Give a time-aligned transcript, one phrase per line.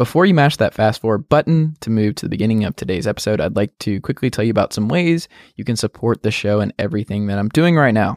[0.00, 3.38] Before you mash that fast forward button to move to the beginning of today's episode,
[3.38, 6.72] I'd like to quickly tell you about some ways you can support the show and
[6.78, 8.16] everything that I'm doing right now.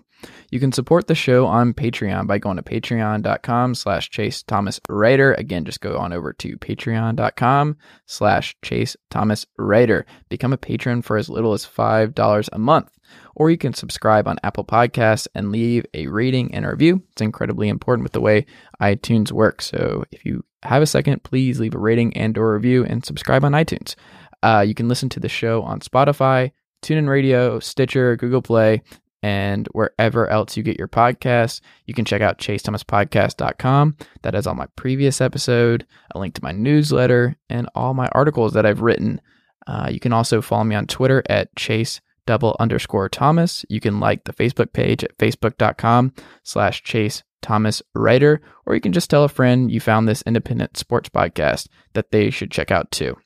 [0.49, 5.33] You can support the show on Patreon by going to patreon.com slash Chase Thomas Writer.
[5.33, 10.05] Again, just go on over to patreon.com slash Chase Thomas Writer.
[10.29, 12.91] Become a patron for as little as $5 a month.
[13.35, 17.03] Or you can subscribe on Apple Podcasts and leave a rating and a review.
[17.11, 18.45] It's incredibly important with the way
[18.81, 19.65] iTunes works.
[19.65, 23.43] So if you have a second, please leave a rating and or review and subscribe
[23.43, 23.95] on iTunes.
[24.41, 26.51] Uh, you can listen to the show on Spotify,
[26.81, 28.81] TuneIn Radio, Stitcher, Google Play,
[29.23, 31.61] and wherever else you get your podcasts.
[31.85, 33.97] You can check out chasethomaspodcast.com.
[34.21, 38.53] That has all my previous episode, a link to my newsletter, and all my articles
[38.53, 39.21] that I've written.
[39.65, 43.65] Uh, you can also follow me on Twitter at chase double underscore Thomas.
[43.69, 48.93] You can like the Facebook page at facebook.com slash chase Thomas Writer, or you can
[48.93, 52.89] just tell a friend you found this independent sports podcast that they should check out
[52.91, 53.17] too.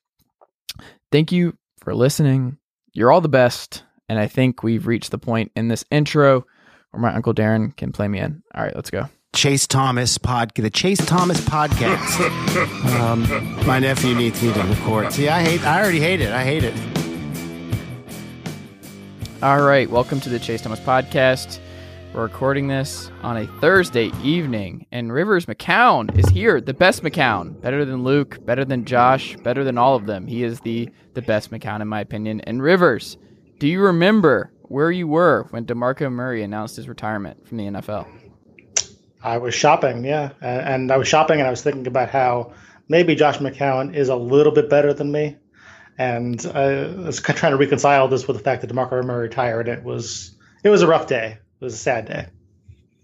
[1.11, 2.57] Thank you for listening.
[2.93, 3.83] You're all the best.
[4.09, 6.45] And I think we've reached the point in this intro
[6.91, 8.41] where my Uncle Darren can play me in.
[8.55, 9.09] All right, let's go.
[9.33, 12.99] Chase Thomas pod, the Chase Thomas podcast.
[12.99, 15.13] um, my nephew needs me to record.
[15.13, 15.63] See, I hate.
[15.63, 16.31] I already hate it.
[16.31, 17.06] I hate it.
[19.43, 21.59] All right, welcome to the Chase Thomas podcast.
[22.11, 26.59] We're recording this on a Thursday evening, and Rivers McCown is here.
[26.59, 30.25] The best McCown, better than Luke, better than Josh, better than all of them.
[30.25, 32.41] He is the the best McCown in my opinion.
[32.41, 33.17] And Rivers,
[33.59, 38.07] do you remember where you were when DeMarco Murray announced his retirement from the NFL?
[39.23, 42.53] I was shopping, yeah, and I was shopping, and I was thinking about how
[42.89, 45.35] maybe Josh McCown is a little bit better than me,
[45.97, 49.67] and I was trying to reconcile this with the fact that DeMarco Murray retired.
[49.67, 51.37] It was it was a rough day.
[51.59, 52.27] It was a sad day.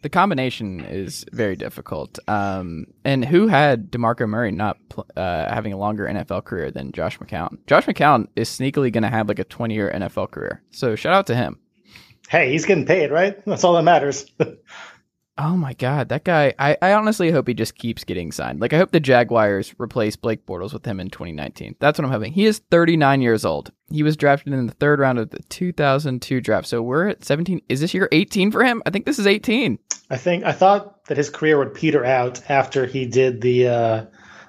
[0.02, 2.20] The combination is very difficult.
[2.28, 6.92] Um, and who had DeMarco Murray not pl- uh, having a longer NFL career than
[6.92, 7.58] Josh McCown?
[7.68, 10.62] Josh McCown is sneakily going to have like a 20 year NFL career.
[10.72, 11.58] So shout out to him.
[12.30, 13.44] Hey, he's getting paid, right?
[13.46, 14.26] That's all that matters.
[15.36, 16.54] Oh my god, that guy!
[16.60, 18.60] I, I honestly hope he just keeps getting signed.
[18.60, 21.76] Like I hope the Jaguars replace Blake Bortles with him in 2019.
[21.80, 22.34] That's what I'm hoping.
[22.34, 23.72] He is 39 years old.
[23.90, 26.68] He was drafted in the third round of the 2002 draft.
[26.68, 27.64] So we're at 17.
[27.68, 28.84] Is this year 18 for him?
[28.86, 29.80] I think this is 18.
[30.12, 34.06] I think I thought that his career would peter out after he did the uh,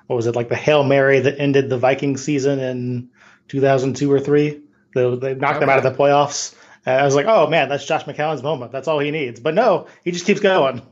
[0.08, 3.08] what was it like the hail mary that ended the Viking season in
[3.48, 4.60] 2002 or three.
[4.94, 5.64] They, they knocked okay.
[5.64, 6.54] him out of the playoffs.
[6.86, 8.72] And I was like, oh man, that's Josh McCown's moment.
[8.72, 9.40] That's all he needs.
[9.40, 10.82] But no, he just keeps going.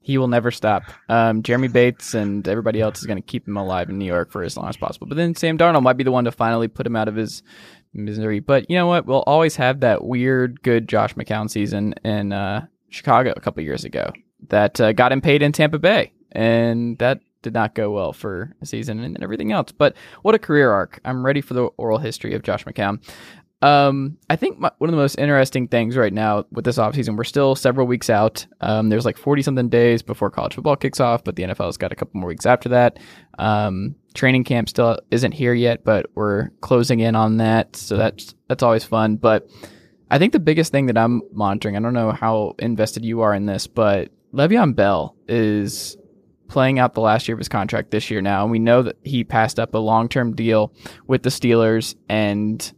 [0.00, 0.84] He will never stop.
[1.10, 4.32] Um, Jeremy Bates and everybody else is going to keep him alive in New York
[4.32, 5.06] for as long as possible.
[5.06, 7.42] But then Sam Darnold might be the one to finally put him out of his
[7.92, 8.40] misery.
[8.40, 9.06] But you know what?
[9.06, 13.84] We'll always have that weird, good Josh McCown season in uh, Chicago a couple years
[13.84, 14.10] ago
[14.48, 18.54] that uh, got him paid in Tampa Bay, and that did not go well for
[18.60, 19.72] a season and everything else.
[19.72, 21.00] But what a career arc!
[21.04, 23.00] I'm ready for the oral history of Josh McCown.
[23.60, 27.16] Um, I think my, one of the most interesting things right now with this offseason,
[27.16, 28.46] we're still several weeks out.
[28.60, 31.90] Um, there's like 40 something days before college football kicks off, but the NFL's got
[31.90, 32.98] a couple more weeks after that.
[33.38, 37.74] Um, training camp still isn't here yet, but we're closing in on that.
[37.74, 39.16] So that's, that's always fun.
[39.16, 39.48] But
[40.10, 43.34] I think the biggest thing that I'm monitoring, I don't know how invested you are
[43.34, 45.96] in this, but Le'Veon Bell is
[46.46, 48.42] playing out the last year of his contract this year now.
[48.42, 50.72] And we know that he passed up a long term deal
[51.06, 52.72] with the Steelers and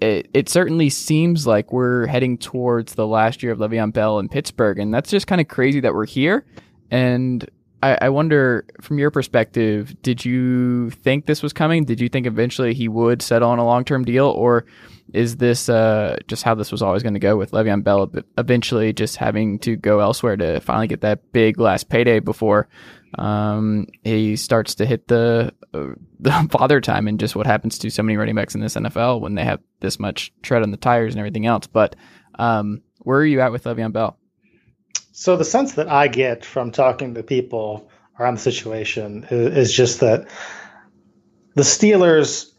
[0.00, 4.28] it, it certainly seems like we're heading towards the last year of Le'Veon Bell in
[4.28, 6.46] Pittsburgh, and that's just kind of crazy that we're here.
[6.90, 7.48] And
[7.82, 11.84] I, I, wonder, from your perspective, did you think this was coming?
[11.84, 14.64] Did you think eventually he would settle on a long term deal, or
[15.12, 18.10] is this uh, just how this was always going to go with Le'Veon Bell?
[18.36, 22.68] Eventually, just having to go elsewhere to finally get that big last payday before
[23.16, 25.52] um, he starts to hit the
[26.20, 29.20] the father time and just what happens to so many running backs in this NFL
[29.20, 31.66] when they have this much tread on the tires and everything else.
[31.66, 31.96] But
[32.38, 34.18] um, where are you at with Le'Veon Bell?
[35.12, 39.72] So the sense that I get from talking to people around the situation is, is
[39.72, 40.28] just that
[41.54, 42.52] the Steelers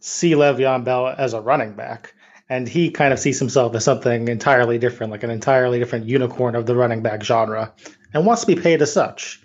[0.00, 2.14] see Le'Veon Bell as a running back,
[2.48, 6.54] and he kind of sees himself as something entirely different, like an entirely different unicorn
[6.54, 7.72] of the running back genre,
[8.12, 9.42] and wants to be paid as such.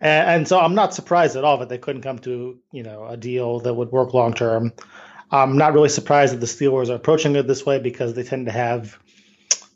[0.00, 3.06] And, and so I'm not surprised at all that they couldn't come to you know
[3.06, 4.72] a deal that would work long term.
[5.30, 8.46] I'm not really surprised that the Steelers are approaching it this way because they tend
[8.46, 8.98] to have,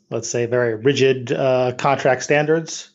[0.09, 2.89] let's say, very rigid uh, contract standards.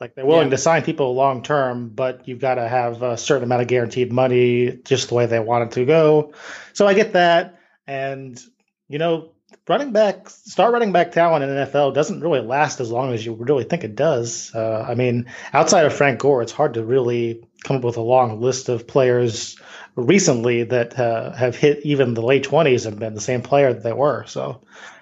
[0.00, 0.56] Like they're willing Yeah.
[0.56, 4.12] to sign people long term, but you've got to have a certain amount of guaranteed
[4.12, 6.32] money just the way they want it to go.
[6.72, 8.40] So I get that, and
[8.88, 9.30] you know,
[9.68, 13.34] running back, star running back talent in NFL doesn't really last as long as you
[13.34, 14.54] really think it does.
[14.54, 18.02] Uh, I mean, outside of Frank Gore, it's hard to really come up with a
[18.02, 19.58] long list of players
[19.96, 23.82] recently that uh, have hit even the late twenties and been the same player that
[23.82, 24.24] they were.
[24.26, 24.60] So,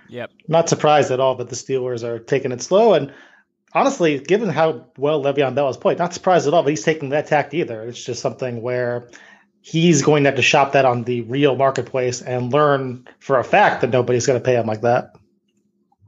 [0.09, 0.31] Yep.
[0.47, 2.93] not surprised at all that the Steelers are taking it slow.
[2.93, 3.12] And
[3.73, 7.09] honestly, given how well Le'Veon Bell has played, not surprised at all that he's taking
[7.09, 7.82] that tact either.
[7.82, 9.09] It's just something where
[9.62, 13.44] he's going to have to shop that on the real marketplace and learn for a
[13.44, 15.14] fact that nobody's going to pay him like that.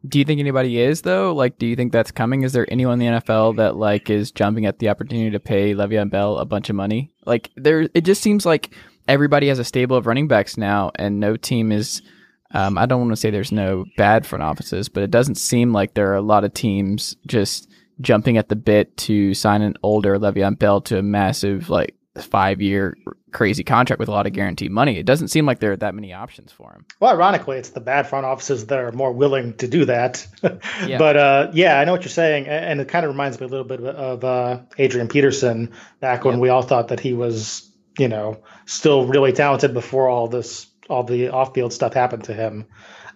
[0.06, 1.32] Do you think anybody is though?
[1.32, 2.42] Like, do you think that's coming?
[2.42, 5.72] Is there anyone in the NFL that like is jumping at the opportunity to pay
[5.72, 7.10] Le'Veon Bell a bunch of money?
[7.24, 8.74] Like, there, it just seems like
[9.08, 12.02] everybody has a stable of running backs now, and no team is.
[12.50, 15.72] Um, I don't want to say there's no bad front offices, but it doesn't seem
[15.72, 17.68] like there are a lot of teams just
[18.00, 22.60] jumping at the bit to sign an older Le'Veon Bell to a massive like five
[22.60, 22.96] year
[23.34, 24.96] crazy contract with a lot of guaranteed money.
[24.98, 26.86] It doesn't seem like there are that many options for him.
[27.00, 30.26] Well, ironically, it's the bad front offices that are more willing to do that.
[30.86, 30.98] Yeah.
[30.98, 33.48] But uh, yeah, I know what you're saying, and it kind of reminds me a
[33.48, 36.40] little bit of uh, Adrian Peterson back when Yeah.
[36.40, 41.02] we all thought that he was, you know, still really talented before all this, all
[41.04, 42.66] the off-field stuff happened to him.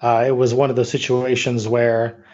[0.01, 2.25] Uh, it was one of those situations where,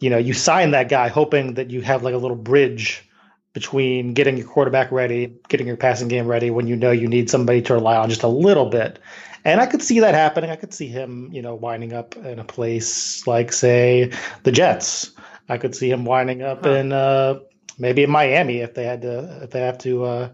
[0.00, 3.08] you know, you sign that guy hoping that you have like a little bridge
[3.52, 7.28] between getting your quarterback ready, getting your passing game ready when you know you need
[7.28, 8.98] somebody to rely on just a little bit.
[9.44, 10.50] And I could see that happening.
[10.50, 14.12] I could see him, you know, winding up in a place like, say,
[14.44, 15.12] the Jets.
[15.48, 16.70] I could see him winding up Huh.
[16.70, 17.40] in uh,
[17.78, 20.28] maybe in Miami if they had to if they have to uh,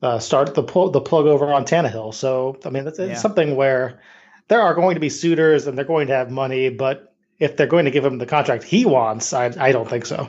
[0.00, 2.14] uh, start the pull the plug over on Tannehill.
[2.14, 3.14] So I mean, it's, it's Yeah.
[3.16, 4.00] something where
[4.46, 7.66] there are going to be suitors and they're going to have money, but if they're
[7.66, 10.28] going to give him the contract he wants, I I don't think so.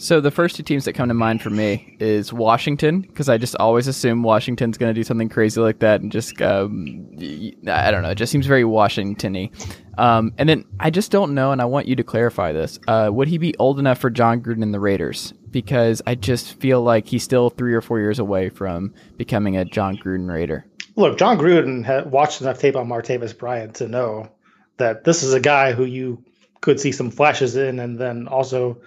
[0.00, 3.36] So the first two teams that come to mind for me is Washington because I
[3.36, 7.06] just always assume Washington's going to do something crazy like that and just um,
[7.68, 8.08] I don't know.
[8.08, 9.50] It just seems very Washington-y.
[9.98, 12.78] Um, and then I just don't know, and I want you to clarify this.
[12.88, 15.34] Uh, would he be old enough for Jon Gruden and the Raiders?
[15.50, 19.66] Because I just feel like he's still three or four years away from becoming a
[19.66, 20.64] Jon Gruden Raider.
[20.96, 24.30] Look, Jon Gruden had watched enough tape on Martavis Bryant to know
[24.78, 26.24] that this is a guy who you
[26.62, 28.80] could see some flashes in, and then also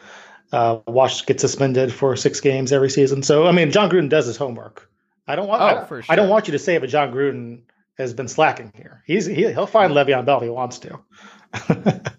[0.53, 3.23] uh, watch get suspended for six games every season.
[3.23, 4.89] So, I mean, Jon Gruden does his homework.
[5.27, 5.61] I don't want.
[5.61, 7.61] Oh, I, for I don't want you to say that Jon Gruden
[7.97, 9.03] has been slacking here.
[9.05, 10.99] He's he, he'll find Le'Veon Bell if he wants to.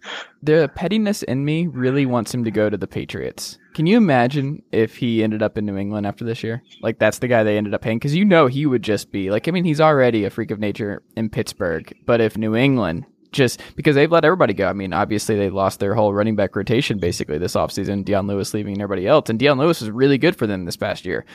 [0.45, 3.57] The pettiness in me really wants him to go to the Patriots.
[3.73, 6.63] Can you imagine if he ended up in New England after this year?
[6.83, 9.31] Like that's the guy they ended up paying because you know he would just be
[9.31, 9.49] like.
[9.49, 13.61] I mean, he's already a freak of nature in Pittsburgh, but if New England just
[13.77, 14.67] because they've let everybody go.
[14.69, 18.05] I mean, obviously they lost their whole running back rotation basically this offseason.
[18.05, 20.77] Dion Lewis leaving and everybody else, and Dion Lewis was really good for them this
[20.77, 21.27] past year.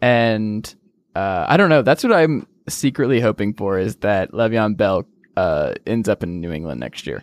[0.00, 0.74] And
[1.14, 1.82] uh, I don't know.
[1.82, 5.04] That's what I'm secretly hoping for is that Le'Veon Bell
[5.36, 7.22] uh, ends up in New England next year.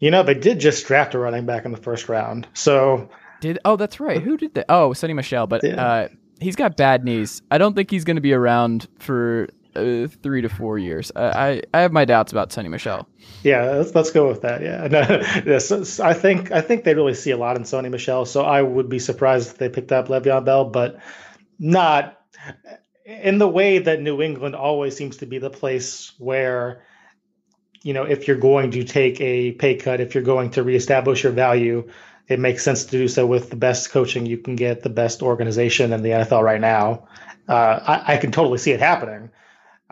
[0.00, 2.46] You know, they did just draft a running back in the first round.
[2.54, 3.08] So
[3.40, 4.20] Did oh that's right.
[4.20, 4.66] Who did that?
[4.68, 5.46] Oh, Sony Michel.
[5.46, 5.84] But Yeah.
[5.84, 6.08] uh,
[6.40, 7.40] he's got bad knees.
[7.50, 11.12] I don't think he's going to be around for uh, three to four years.
[11.14, 13.08] I, I I have my doubts about Sony Michel.
[13.42, 14.62] Yeah, let's, let's go with that.
[14.62, 18.24] Yeah, no, I think I think they really see a lot in Sony Michel.
[18.24, 20.98] So I would be surprised if they picked up Le'Veon Bell, but
[21.58, 22.18] not
[23.04, 26.82] in the way that New England always seems to be the place where,
[27.82, 31.22] you know, if you're going to take a pay cut, if you're going to reestablish
[31.22, 31.88] your value,
[32.28, 35.22] it makes sense to do so with the best coaching you can get, the best
[35.22, 37.08] organization in the NFL right now.
[37.48, 39.30] Uh, I, I can totally see it happening.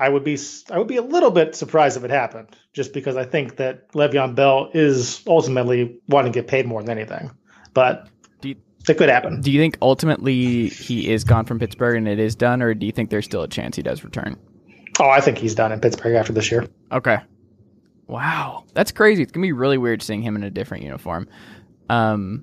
[0.00, 0.38] I would be
[0.71, 3.92] I would be a little bit surprised if it happened, just because I think that
[3.92, 7.30] Le'Veon Bell is ultimately wanting to get paid more than anything.
[7.75, 8.09] But
[8.42, 8.57] you-
[8.88, 9.42] it could happen.
[9.42, 12.87] Do you think ultimately he is gone from Pittsburgh and it is done, or do
[12.87, 14.37] you think there's still a chance he does return?
[14.99, 16.66] Oh, I think he's done in Pittsburgh after this year.
[16.90, 17.19] Okay.
[18.07, 19.23] Wow, that's crazy.
[19.23, 21.28] It's gonna be really weird seeing him in a different uniform.
[21.90, 22.42] Um,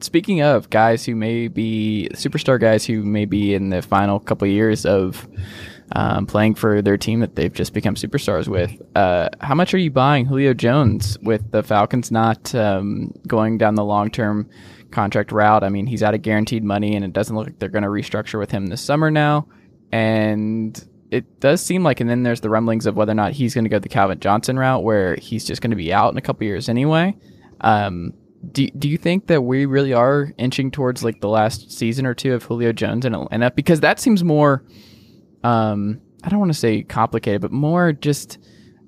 [0.00, 4.46] speaking of guys who may be superstar guys who may be in the final couple
[4.46, 5.28] of years of
[5.92, 9.78] um, playing for their team that they've just become superstars with, uh, how much are
[9.78, 14.48] you buying Julio Jones with the Falcons not um, going down the long term
[14.90, 15.64] contract route?
[15.64, 17.88] I mean, he's out of guaranteed money, and it doesn't look like they're going to
[17.88, 19.46] restructure with him this summer now.
[19.90, 23.54] And it does seem like, and then there's the rumblings of whether or not he's
[23.54, 26.18] going to go the Calvin Johnson route, where he's just going to be out in
[26.18, 27.14] a couple years anyway.
[27.60, 28.14] Um,
[28.50, 32.14] do do you think that we really are inching towards like the last season or
[32.14, 33.50] two of Julio Jones in Atlanta?
[33.50, 34.64] Because that seems more,
[35.44, 38.38] um, I don't want to say complicated, but more just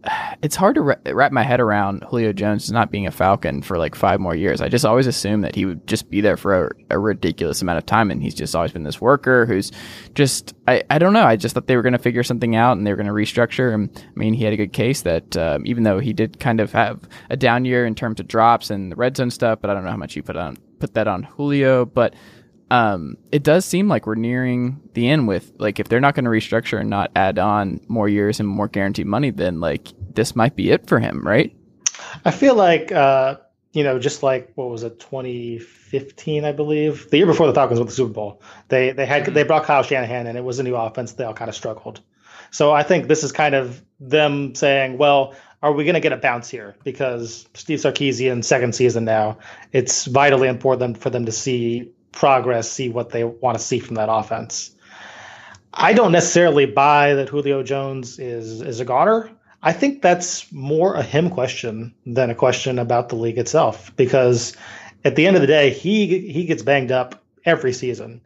[0.42, 3.94] it's hard to wrap my head around Julio Jones not being a Falcon for like
[3.94, 4.61] five more years.
[4.61, 7.78] I just always assumed that he would just be there for a, a ridiculous amount
[7.78, 9.73] of time, and he's just always been this worker who's
[10.14, 11.25] just I, I don't know.
[11.25, 13.12] I just thought they were going to figure something out and they were going to
[13.12, 13.73] restructure.
[13.73, 16.61] And I mean, he had a good case that um, even though he did kind
[16.61, 19.70] of have a down year in terms of drops and the red zone stuff, but
[19.70, 22.14] I don't know how much you put on put that on Julio, but
[22.71, 26.25] um, it does seem like we're nearing the end with like if they're not going
[26.25, 30.35] to restructure and not add on more years and more guaranteed money, then like this
[30.35, 31.54] might be it for him, right?
[32.25, 33.37] I feel like uh,
[33.73, 37.80] you know, just like what was it, 2015, I believe, the year before the Falcons
[37.80, 40.62] won the Super Bowl, they they had they brought Kyle Shanahan and it was a
[40.62, 41.12] new offense.
[41.12, 42.00] They all kind of struggled.
[42.50, 46.12] So I think this is kind of them saying, well, are we going to get
[46.12, 46.76] a bounce here?
[46.85, 49.38] Because Steve Sarkisian, second season now,
[49.73, 53.97] it's vitally important for them to see progress, see what they want to see from
[53.97, 54.75] that offense.
[55.73, 59.30] I don't necessarily buy that Julio Jones is is a goner.
[59.62, 64.56] I think that's more a him question than a question about the league itself because
[65.04, 68.21] at the end of the day, he he gets banged up every season.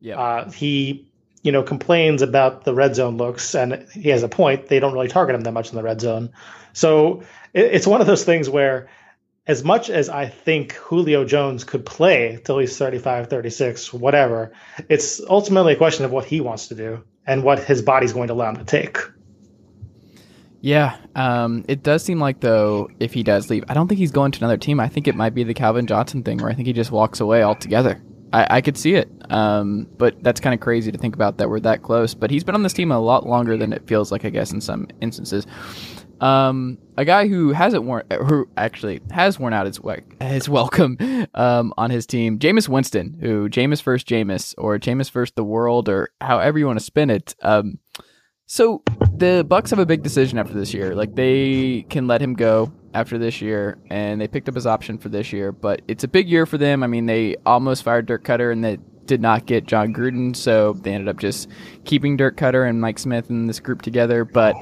[0.00, 0.18] Yeah.
[0.18, 1.10] Uh, he
[1.42, 4.68] you know complains about the red zone looks and he has a point.
[4.68, 6.30] They don't really target him that much in the red zone.
[6.72, 7.22] So
[7.54, 8.88] it, it's one of those things where
[9.48, 14.52] as much as I think Julio Jones could play till he's 35, 36, whatever,
[14.90, 18.28] it's ultimately a question of what he wants to do and what his body's going
[18.28, 18.98] to allow him to take.
[20.60, 24.10] Yeah, um, it does seem like though if he does leave, I don't think he's
[24.10, 24.80] going to another team.
[24.80, 27.20] I think it might be the Calvin Johnson thing, where I think he just walks
[27.20, 28.02] away altogether.
[28.32, 31.48] I, I could see it, um, but that's kind of crazy to think about that
[31.48, 32.12] we're that close.
[32.12, 34.52] But he's been on this team a lot longer than it feels like, I guess,
[34.52, 35.46] in some instances.
[36.20, 39.80] Um, a guy who hasn't worn, who actually has worn out his
[40.20, 40.98] his welcome
[41.34, 45.88] um, on his team, Jameis Winston, who Jameis first Jameis or Jameis first the world
[45.88, 47.34] or however you want to spin it.
[47.42, 47.78] Um,
[48.46, 48.82] so
[49.14, 50.94] the Bucs have a big decision after this year.
[50.94, 54.98] Like they can let him go after this year, and they picked up his option
[54.98, 55.52] for this year.
[55.52, 56.82] But it's a big year for them.
[56.82, 60.72] I mean, they almost fired Dirk Koetter, and they did not get Jon Gruden, so
[60.72, 61.48] they ended up just
[61.84, 64.24] keeping Dirk Koetter and Mike Smith in this group together.
[64.24, 64.54] But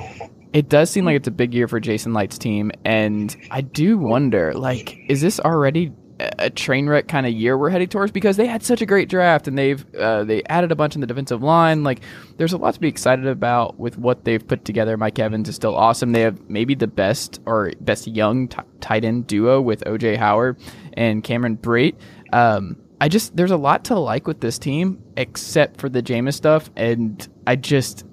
[0.53, 3.99] it does seem like it's a big year for Jason Licht's team, and I do
[3.99, 8.11] wonder, like, is this already a train wreck kind of year we're heading towards?
[8.11, 11.01] Because they had such a great draft, and they've uh, they added a bunch in
[11.01, 11.85] the defensive line.
[11.85, 12.01] Like,
[12.37, 14.97] there's a lot to be excited about with what they've put together.
[14.97, 16.13] Mike Evans is still awesome.
[16.13, 20.59] They have maybe the best or best young t- tight end duo with OJ Howard
[20.95, 21.97] and Cameron Brate.
[22.33, 26.35] Um, I just there's a lot to like with this team, except for the Jameis
[26.35, 28.05] stuff, and I just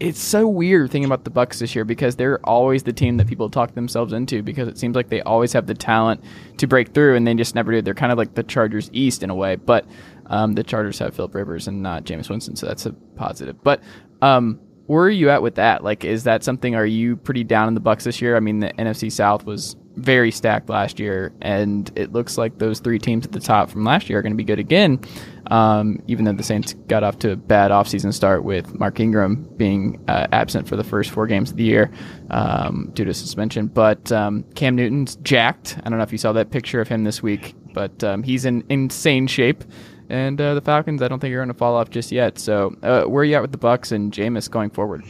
[0.00, 3.26] it's so weird thinking about the Bucs this year because they're always the team that
[3.26, 6.22] people talk themselves into because it seems like they always have the talent
[6.58, 7.82] to break through and they just never do.
[7.82, 9.86] They're kind of like the Chargers East in a way, but
[10.26, 13.62] um, the Chargers have Philip Rivers and not Jameis Winston, so that's a positive.
[13.62, 13.82] But
[14.20, 15.84] um, where are you at with that?
[15.84, 16.74] Like, is that something?
[16.74, 18.36] Are you pretty down in the Bucs this year?
[18.36, 22.80] I mean, the NFC South was very stacked last year, and it looks like those
[22.80, 25.00] three teams at the top from last year are going to be good again.
[25.48, 29.36] Um, even though the Saints got off to a bad offseason start with Mark Ingram
[29.56, 31.90] being uh, absent for the first four games of the year
[32.30, 35.78] um, due to suspension, but um, Cam Newton's jacked.
[35.78, 38.44] I don't know if you saw that picture of him this week, but um, he's
[38.44, 39.64] in insane shape.
[40.10, 42.38] And uh, the Falcons, I don't think are going to fall off just yet.
[42.38, 45.04] So, uh, where are you at with the Bucs and Jameis going forward?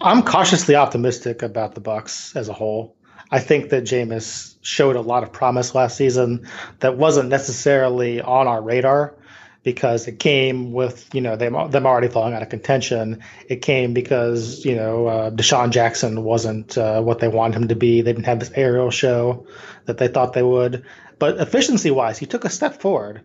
[0.00, 2.96] I'm cautiously optimistic about the Bucs as a whole.
[3.30, 6.48] I think that Jameis showed a lot of promise last season
[6.80, 9.14] that wasn't necessarily on our radar
[9.62, 13.22] because it came with you know them them already falling out of contention.
[13.48, 17.76] It came because you know uh, DeSean Jackson wasn't uh, what they wanted him to
[17.76, 18.02] be.
[18.02, 19.46] They didn't have this aerial show
[19.86, 20.84] that they thought they would.
[21.18, 23.22] But efficiency wise, he took a step forward.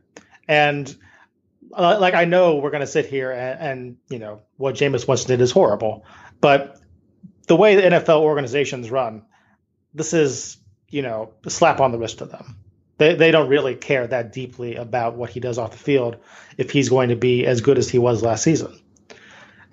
[0.47, 0.93] And
[1.73, 5.07] uh, like I know we're going to sit here and, and, you know what Jameis
[5.07, 6.05] Winston did is horrible,
[6.41, 6.79] but
[7.47, 9.23] the way the NFL organizations run,
[9.95, 10.57] this is
[10.89, 12.57] you know a slap on the wrist to them.
[12.97, 16.17] They they don't really care that deeply about what he does off the field
[16.57, 18.79] if he's going to be as good as he was last season.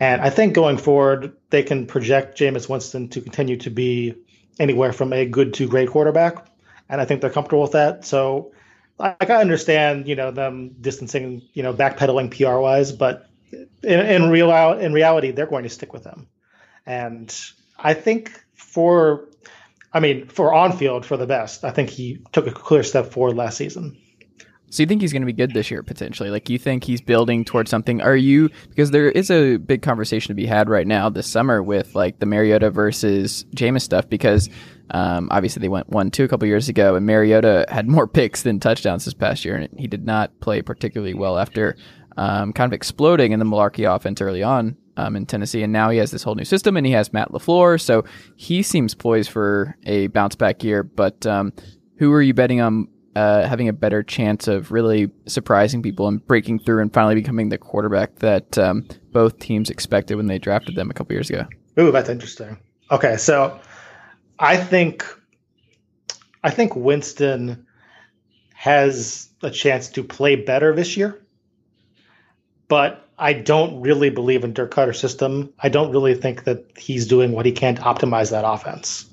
[0.00, 4.14] And I think going forward, they can project Jameis Winston to continue to be
[4.58, 6.46] anywhere from a good to great quarterback,
[6.88, 8.04] and I think they're comfortable with that.
[8.04, 8.52] So
[8.98, 14.30] like I understand, you know, them distancing, you know, backpedaling PR wise, but in, in
[14.30, 16.28] real in reality, they're going to stick with them.
[16.86, 17.34] And
[17.78, 19.28] I think for,
[19.94, 23.12] I mean, for on field for the best, I think he took a clear step
[23.12, 23.96] forward last season.
[24.72, 26.30] So you think he's going to be good this year potentially?
[26.30, 28.00] Like you think he's building towards something?
[28.00, 31.62] Are you because there is a big conversation to be had right now this summer
[31.62, 34.48] with like the Mariota versus Jameis stuff because
[34.90, 38.44] um, obviously they went one two a couple years ago and Mariota had more picks
[38.44, 41.76] than touchdowns this past year and he did not play particularly well after
[42.16, 45.90] um, kind of exploding in the Mularkey offense early on um, in Tennessee, and now
[45.90, 48.04] he has this whole new system, and he has Matt LaFleur, so
[48.36, 50.82] he seems poised for a bounce back year.
[50.82, 51.52] But um,
[51.96, 56.26] who are you betting on uh, having a better chance of really surprising people and
[56.26, 60.74] breaking through and finally becoming the quarterback that um, both teams expected when they drafted
[60.76, 61.46] them a couple years ago?
[61.78, 62.58] Ooh, that's interesting.
[62.90, 63.60] Okay, so
[64.38, 65.04] I think
[66.44, 67.66] I think Winston
[68.54, 71.22] has a chance to play better this year,
[72.68, 75.52] but I don't really believe in Dirk Koetter's system.
[75.60, 79.08] I don't really think that he's doing what he can to optimize that offense.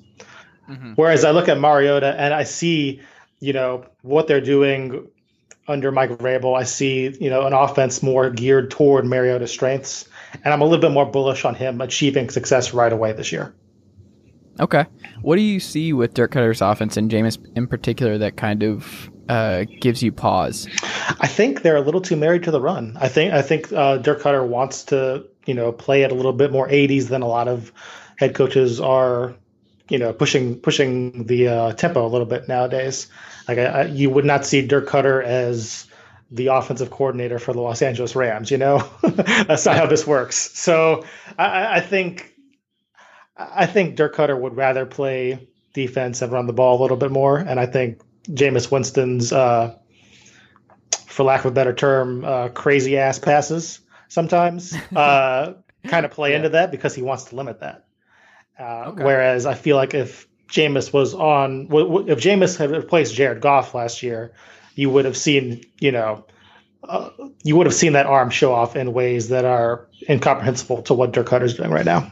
[0.67, 0.93] Mm-hmm.
[0.95, 3.01] Whereas I look at Mariota and I see,
[3.39, 5.07] you know, what they're doing
[5.67, 6.57] under Mike Vrabel.
[6.57, 10.09] I see, you know, an offense more geared toward Mariota's strengths,
[10.43, 13.53] and I'm a little bit more bullish on him achieving success right away this year.
[14.59, 14.85] Okay,
[15.21, 19.09] what do you see with Dirk Koetter's offense and Jameis in particular that kind of
[19.29, 20.67] uh, gives you pause?
[21.19, 22.97] I think they're a little too married to the run.
[22.99, 26.33] I think I think uh, Dirk Koetter wants to you know play at a little
[26.33, 27.71] bit more 80s than a lot of
[28.17, 29.35] head coaches are
[29.87, 33.07] you know pushing pushing the uh, tempo a little bit nowadays.
[33.47, 35.85] Like I, I, you would not see Dirk Koetter as
[36.31, 38.49] the offensive coordinator for the Los Angeles Rams.
[38.49, 40.57] You know, that's not how this works.
[40.57, 41.05] So
[41.37, 42.33] I, I think
[43.37, 47.11] I think Dirk Koetter would rather play defense and run the ball a little bit
[47.11, 49.75] more, and I think Jameis Winston's, uh,
[51.07, 55.53] for lack of a better term, uh, crazy ass passes sometimes uh,
[55.87, 56.37] kind of play yeah.
[56.37, 57.85] into that because he wants to limit that.
[58.59, 59.03] Uh, okay.
[59.03, 64.03] Whereas I feel like if Jameis was on, if Jameis had replaced Jared Goff last
[64.03, 64.33] year,
[64.75, 66.25] you would have seen, you know,
[66.83, 67.09] uh,
[67.43, 71.11] you would have seen that arm show off in ways that are incomprehensible to what
[71.11, 72.11] Dirk Koetter's doing right now.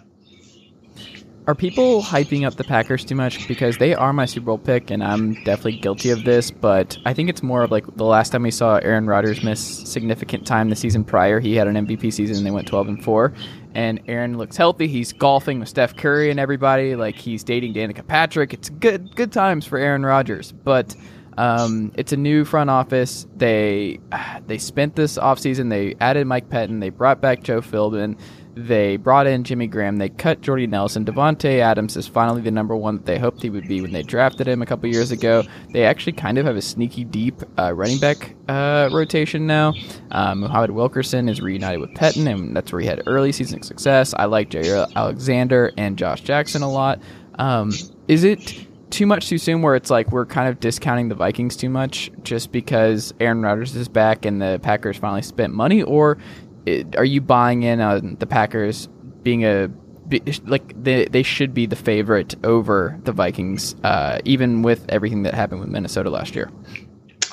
[1.48, 3.48] Are people hyping up the Packers too much?
[3.48, 6.52] Because they are my Super Bowl pick, and I'm definitely guilty of this.
[6.52, 9.62] But I think it's more of like the last time we saw Aaron Rodgers miss
[9.62, 11.40] significant time the season prior.
[11.40, 13.34] He had an MVP season, and they went 12 and four.
[13.74, 14.90] And Aaron looks healthy.
[14.90, 16.98] He's golfing with Steph Curry and everybody.
[16.98, 18.54] Like he's dating Danica Patrick.
[18.54, 20.52] It's good, good times for Aaron Rodgers.
[20.52, 20.98] But
[21.38, 23.26] um, it's a new front office.
[23.38, 24.02] They
[24.48, 25.70] they spent this offseason.
[25.70, 26.82] They added Mike Pettine.
[26.82, 28.18] They brought back Joe Philbin.
[28.58, 29.98] They brought in Jimmy Graham.
[29.98, 31.06] They cut Jordy Nelson.
[31.06, 34.02] Davante Adams is finally the number one that they hoped he would be when they
[34.02, 35.44] drafted him a couple years ago.
[35.74, 39.76] They actually kind of have a sneaky deep uh, running back uh, rotation now.
[40.10, 44.16] Um, Muhammad Wilkerson is reunited with Pettine, and that's where he had early season success.
[44.18, 47.00] I like Jaire Alexander and Josh Jackson a lot.
[47.36, 47.72] Um,
[48.08, 51.56] is it too much too soon where it's like we're kind of discounting the Vikings
[51.58, 55.84] too much just because Aaron Rodgers is back and the Packers finally spent money?
[55.84, 56.18] Or
[56.98, 58.88] are you buying in on the Packers
[59.24, 59.70] being a
[60.46, 65.34] like they they should be the favorite over the Vikings, uh, even with everything that
[65.34, 66.50] happened with Minnesota last year?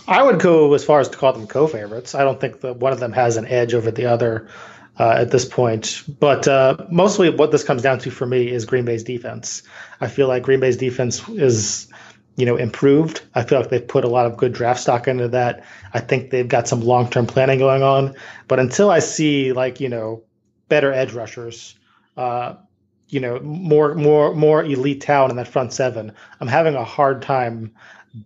[0.06, 2.14] I would go as far as to call them co-favorites.
[2.14, 4.48] I don't think that one of them has an edge over the other
[4.98, 6.02] uh, at this point.
[6.20, 9.62] But uh, mostly, what this comes down to for me is Green Bay's defense.
[10.00, 11.88] I feel like Green Bay's defense is
[12.36, 13.22] you know, improved.
[13.34, 15.64] I feel like they've put a lot of good draft stock into that.
[15.92, 18.14] I think they've got some long term planning going on.
[18.48, 20.22] But until I see like, you know,
[20.68, 21.76] better edge rushers,
[22.16, 22.54] uh,
[23.08, 27.22] you know, more more more elite talent in that front seven, I'm having a hard
[27.22, 27.72] time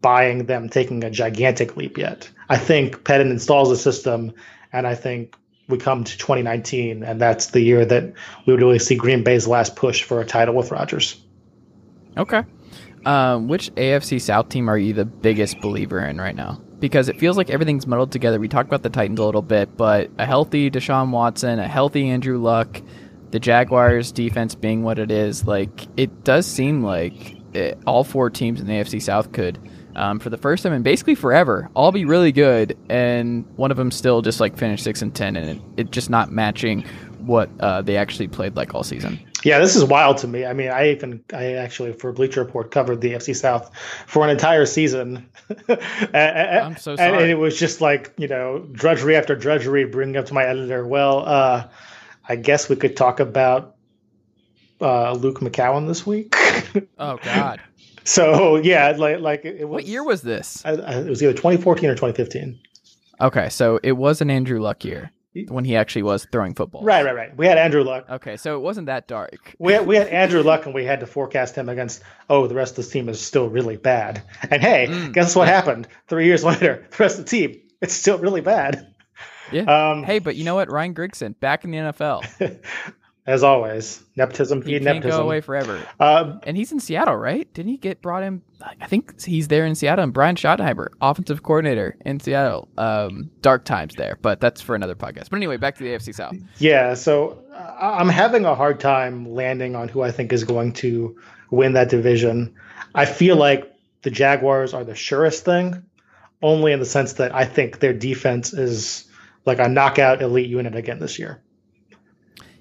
[0.01, 2.31] buying them taking a gigantic leap yet.
[2.49, 4.33] I think Pettine installs a system
[4.73, 5.35] and I think
[5.69, 8.13] we come to 2019 and that's the year that
[8.47, 11.21] we would really see Green Bay's last push for a title with Rodgers.
[12.17, 12.43] Okay.
[13.05, 16.61] Um, which AFC South team are you the biggest believer in right now?
[16.79, 18.39] Because it feels like everything's muddled together.
[18.39, 22.09] We talked about the Titans a little bit, but a healthy Deshaun Watson, a healthy
[22.09, 22.81] Andrew Luck,
[23.31, 28.31] the Jaguars' defense being what it is, like it does seem like it, all four
[28.31, 29.59] teams in the AFC South could,
[29.97, 33.77] um, for the first time and basically forever, all be really good, and one of
[33.77, 36.85] them still just like finish six and ten, and it, it just not matching
[37.19, 39.19] what uh, they actually played like all season.
[39.45, 40.45] Yeah, this is wild to me.
[40.45, 43.71] I mean, I even I actually for Bleacher Report covered the FC South
[44.07, 45.29] for an entire season.
[45.69, 47.23] and, I'm so sorry.
[47.23, 50.87] And, it was just like you know drudgery after drudgery, bringing up to my editor.
[50.87, 51.69] Well, uh,
[52.29, 53.77] I guess we could talk about
[54.81, 56.35] uh, Luke McCown this week.
[56.99, 57.61] oh God.
[58.03, 59.85] So yeah, like like it was.
[59.85, 60.63] What year was this?
[60.65, 62.59] I, I, it was either 2014 or 2015.
[63.21, 65.13] Okay, so it was an Andrew Luck year
[65.47, 66.83] when he actually was throwing football.
[66.83, 67.37] Right, right, right.
[67.37, 68.07] We had Andrew Luck.
[68.11, 69.55] Okay, so it wasn't that dark.
[69.59, 72.03] We had, we had Andrew Luck, and we had to forecast him against.
[72.31, 74.23] Oh, the rest of this team is still really bad.
[74.51, 75.13] And hey, mm.
[75.13, 75.89] guess what happened?
[76.09, 78.95] Three years later, the rest of the team it's still really bad.
[79.53, 79.63] Yeah.
[79.63, 80.71] Um, hey, but you know what?
[80.71, 82.61] Ryan Grigson back in the NFL.
[83.29, 85.87] as always, nepotism He feed can't go away forever.
[86.01, 87.47] Uh, And he's in Seattle, right?
[87.53, 88.41] Didn't he get brought in?
[88.81, 90.05] I think he's there in Seattle.
[90.05, 92.69] And Brian Schottenheimer, offensive coordinator in Seattle.
[92.79, 95.29] Um, dark times there, but that's for another podcast.
[95.29, 96.37] But anyway, back to the AFC South.
[96.57, 100.73] Yeah, so uh, I'm having a hard time landing on who I think is going
[100.75, 101.15] to
[101.51, 102.55] win that division.
[102.95, 103.71] I feel like
[104.03, 105.83] the Jaguars are the surest thing,
[106.41, 109.07] only in the sense that I think their defense is
[109.45, 111.43] like a knockout elite unit again this year.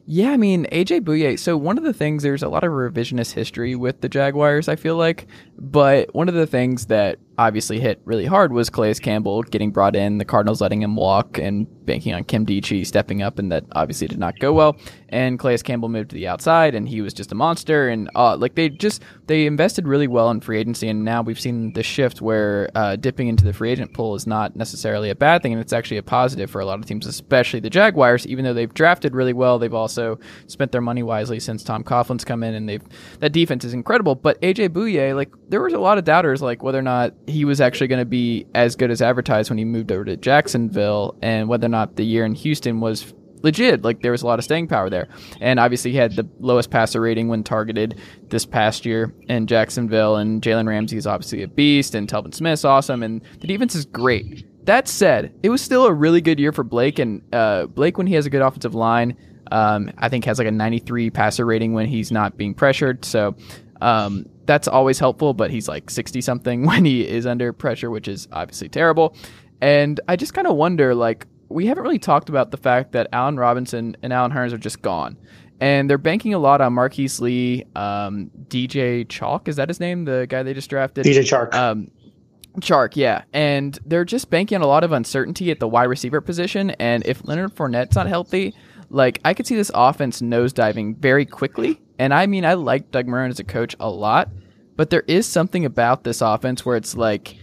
[0.10, 1.38] Yeah, I mean AJ Bouye.
[1.38, 4.70] So one of the things there's a lot of revisionist history with the Jaguars.
[4.70, 5.28] I feel like,
[5.60, 9.96] but one of the things that obviously hit really hard was Calais Campbell getting brought
[9.96, 14.08] in, the Cardinals letting him walk, and banking on Nkemdiche stepping up, and that obviously
[14.08, 14.76] did not go well.
[15.10, 17.90] And Calais Campbell moved to the outside, and he was just a monster.
[17.90, 21.40] And uh, like they just they invested really well in free agency, and now we've
[21.40, 25.16] seen the shift where uh, dipping into the free agent pool is not necessarily a
[25.16, 28.28] bad thing, and it's actually a positive for a lot of teams, especially the Jaguars.
[28.28, 32.26] Even though they've drafted really well, they've also spent their money wisely since Tom Coughlin's
[32.26, 32.84] come in, and they've
[33.20, 34.16] that defense is incredible.
[34.16, 37.46] But AJ Bouye, like there was a lot of doubters, like whether or not he
[37.46, 41.16] was actually going to be as good as advertised when he moved over to Jacksonville,
[41.22, 43.14] and whether or not the year in Houston was
[43.44, 43.84] legit.
[43.84, 45.08] Like there was a lot of staying power there,
[45.42, 50.16] and obviously he had the lowest passer rating when targeted this past year in Jacksonville.
[50.16, 53.86] And Jalen Ramsey is obviously a beast, and Telvin Smith's awesome, and the defense is
[53.86, 54.46] great.
[54.66, 58.08] That said, it was still a really good year for Blake, and uh, Blake when
[58.08, 59.16] he has a good offensive line,
[59.52, 63.06] um, I think has like a 93 passer rating when he's not being pressured.
[63.06, 63.36] So.
[63.82, 68.08] Um, that's always helpful, but he's like 60 something when he is under pressure, which
[68.08, 69.16] is obviously terrible.
[69.62, 73.08] And I just kind of wonder, like, we haven't really talked about the fact that
[73.14, 75.18] Allen Robinson and Allen Hurns are just gone.
[75.60, 79.48] And they're banking a lot on Marquise Lee, um, DJ Chalk.
[79.48, 80.06] Is that his name?
[80.06, 81.06] The guy they just drafted?
[81.06, 81.54] DJ Chark.
[81.56, 81.90] Um,
[82.60, 83.24] Chark, yeah.
[83.34, 86.72] And they're just banking on a lot of uncertainty at the wide receiver position.
[86.72, 88.54] And if Leonard Fournette's not healthy,
[88.90, 91.82] like I could see this offense nosediving very quickly.
[92.00, 94.30] And I mean, I like Doug Marrone as a coach a lot,
[94.76, 97.38] but there is something about this offense where it's like,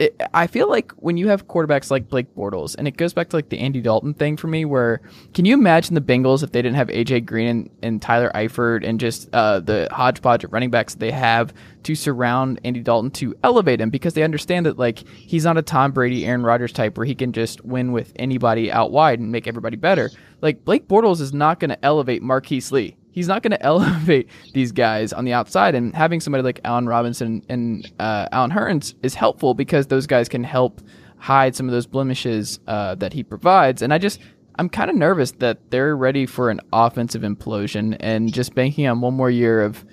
[0.00, 3.28] it, I feel like when you have quarterbacks like Blake Bortles, and it goes back
[3.28, 5.02] to like the Andy Dalton thing for me, where
[5.34, 8.82] can you imagine the Bengals if they didn't have AJ Green and, and Tyler Eifert
[8.82, 13.36] and just uh, the hodgepodge of running backs they have to surround Andy Dalton to
[13.44, 16.96] elevate him because they understand that like he's not a Tom Brady, Aaron Rodgers type
[16.96, 20.10] where he can just win with anybody out wide and make everybody better.
[20.40, 22.96] Like Blake Bortles is not going to elevate Marquise Lee.
[23.12, 26.86] He's not going to elevate these guys on the outside, and having somebody like Allen
[26.86, 30.80] Robinson and uh, Allen Hurns is helpful because those guys can help
[31.20, 33.82] hide some of those blemishes uh, that he provides.
[33.82, 34.20] And I just,
[34.58, 39.00] I'm kind of nervous that they're ready for an offensive implosion and just banking on
[39.00, 39.84] one more year of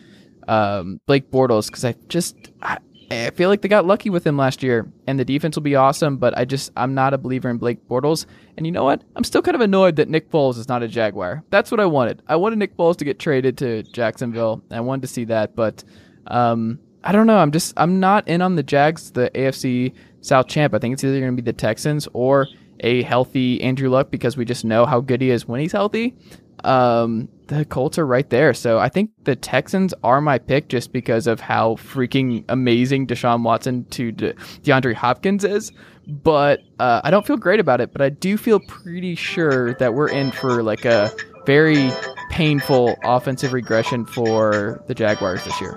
[0.47, 2.77] um, Blake Bortles because I just, I,
[3.09, 5.75] I feel like they got lucky with him last year, and the defense will be
[5.75, 6.17] awesome.
[6.17, 8.25] But I just, I'm not a believer in Blake Bortles.
[8.57, 9.03] And you know what?
[9.15, 11.43] I'm still kind of annoyed that Nick Foles is not a Jaguar.
[11.49, 12.21] That's what I wanted.
[12.27, 14.61] I wanted Nick Foles to get traded to Jacksonville.
[14.71, 15.83] I wanted to see that, but
[16.27, 17.37] um, I don't know.
[17.37, 20.73] I'm just, I'm not in on the Jags, the AFC South champ.
[20.73, 22.47] I think it's either going to be the Texans or
[22.81, 26.15] a healthy Andrew Luck because we just know how good he is when he's healthy.
[26.63, 28.53] Um, the Colts are right there.
[28.53, 33.43] So I think the Texans are my pick just because of how freaking amazing Deshaun
[33.43, 35.71] Watson to De- DeAndre Hopkins is.
[36.07, 37.91] But uh, I don't feel great about it.
[37.91, 41.11] But I do feel pretty sure that we're in for like a
[41.45, 41.89] very
[42.29, 45.75] painful offensive regression for the Jaguars this year.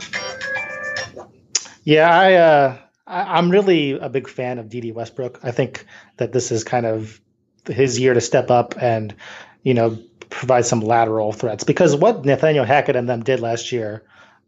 [1.85, 5.41] Yeah, I, uh, I I'm really a big fan of Dede Westbrook.
[5.43, 5.87] I think
[6.19, 7.21] that this is kind of
[7.67, 9.15] his year to step up and
[9.63, 9.99] you know
[10.31, 14.03] provide some lateral threats because what Nathaniel Hackett and them did last year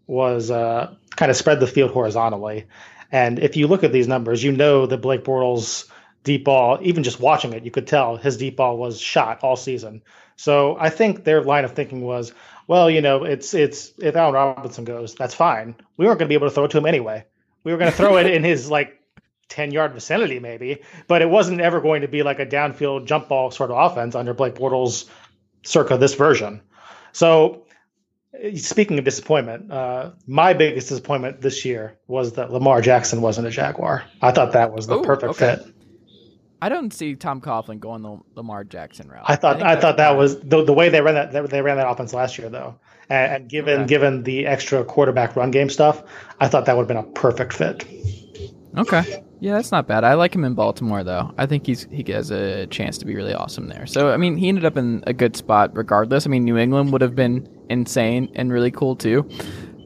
[0.07, 2.67] was uh, kind of spread the field horizontally.
[3.11, 5.89] And if you look at these numbers, you know that Blake Bortles
[6.25, 9.57] deep ball, even just watching it, you could tell his deep ball was shot all
[9.57, 10.03] season.
[10.37, 12.33] So I think their line of thinking was,
[12.67, 15.75] well, you know, it's it's if Allen Robinson goes, that's fine.
[15.97, 17.25] We weren't going to be able to throw it to him anyway.
[17.65, 18.99] We were going to throw it in his like
[19.49, 23.29] 10 yard vicinity maybe, but it wasn't ever going to be like a downfield jump
[23.29, 25.09] ball sort of offense under Blake Bortles
[25.63, 26.61] circa this version.
[27.13, 27.67] So
[28.57, 33.51] speaking of disappointment, uh, my biggest disappointment this year was that Lamar Jackson wasn't a
[33.51, 34.05] Jaguar.
[34.21, 35.57] I thought that was the Ooh, perfect okay.
[35.57, 35.75] fit.
[36.63, 39.25] I don't see Tom Coughlin going the Lamar Jackson route.
[39.27, 41.77] I thought think I, thought that was the, the way they ran that they ran
[41.77, 42.79] that offense last year though,
[43.11, 43.89] and, and given Okay.
[43.89, 46.05] given the extra quarterback run game stuff,
[46.39, 47.85] I thought that would have been a perfect fit.
[48.79, 49.25] Okay.
[49.43, 50.05] Yeah, that's not bad.
[50.05, 51.35] I like him in Baltimore though.
[51.37, 53.87] I think he's he has a chance to be really awesome there.
[53.87, 56.27] So I mean, he ended up in a good spot regardless.
[56.27, 59.29] I mean, New England would have been insane and really cool too.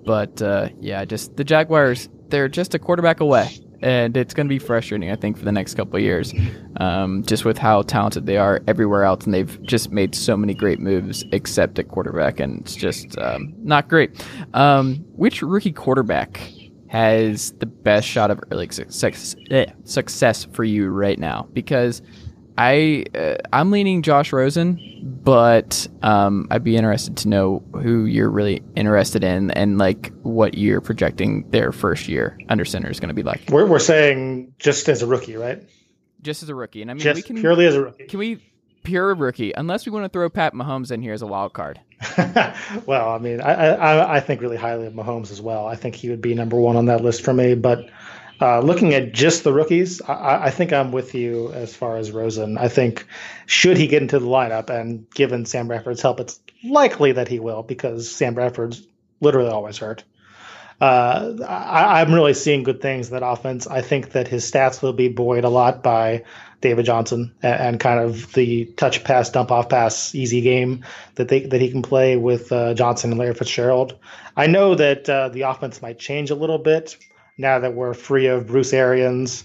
[0.05, 3.49] But uh, yeah, just the Jaguars, they're just a quarterback away.
[3.81, 6.35] and it's going to be frustrating, I think, for the next couple of years,
[6.79, 10.55] um, just with how talented they are everywhere else, and they've just made so many
[10.55, 14.23] great moves except at quarterback, and it's just um, not great.
[14.55, 16.40] Um, which rookie quarterback
[16.88, 21.49] has the best shot of early success, eh, success for you right now?
[21.53, 22.03] Because
[22.59, 24.81] I uh, I'm leaning Josh Rosen,
[25.22, 30.57] but um, I'd be interested to know who you're really interested in and like what
[30.57, 33.42] you're projecting their first year under center is going to be like.
[33.51, 35.62] We're we're saying just as a rookie, right?
[36.22, 38.07] Just as a rookie, and I mean Just we can purely as a rookie.
[38.07, 38.42] can we
[38.87, 41.81] pure rookie unless we want to throw Pat Mahomes in here as a wild card.
[42.87, 45.67] well, I mean, I, I I think really highly of Mahomes as well.
[45.67, 47.55] I think he would be number one on that list for me.
[47.55, 47.89] But
[48.41, 52.11] uh, looking at just the rookies, I, I think I'm with you as far as
[52.11, 52.59] Rosen.
[52.59, 53.07] I think
[53.47, 57.41] should he get into the lineup, and given Sam Bradford's help, it's likely that he
[57.41, 58.87] will because Sam Bradford's
[59.21, 60.05] literally always hurt.
[60.79, 63.67] Uh, I, I'm really seeing good things in that offense.
[63.67, 66.25] I think that his stats will be buoyed a lot by
[66.61, 70.85] David Johnson and, and kind of the touch pass, dump off pass, easy game
[71.16, 73.97] that they that he can play with uh, Johnson and Larry Fitzgerald.
[74.37, 76.97] I know that uh, the offense might change a little bit
[77.38, 79.45] now that we're free of Bruce Arians,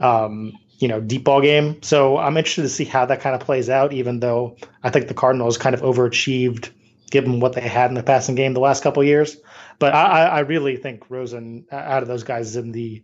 [0.00, 1.82] um, you know, deep ball game.
[1.82, 3.92] So I'm interested to see how that kind of plays out.
[3.92, 6.70] Even though I think the Cardinals kind of overachieved
[7.10, 9.36] given what they had in the passing game the last couple years.
[9.78, 13.02] But I, I really think Rosen, out of those guys, in the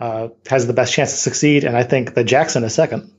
[0.00, 3.12] uh, has the best chance to succeed, and I think that Jackson is second.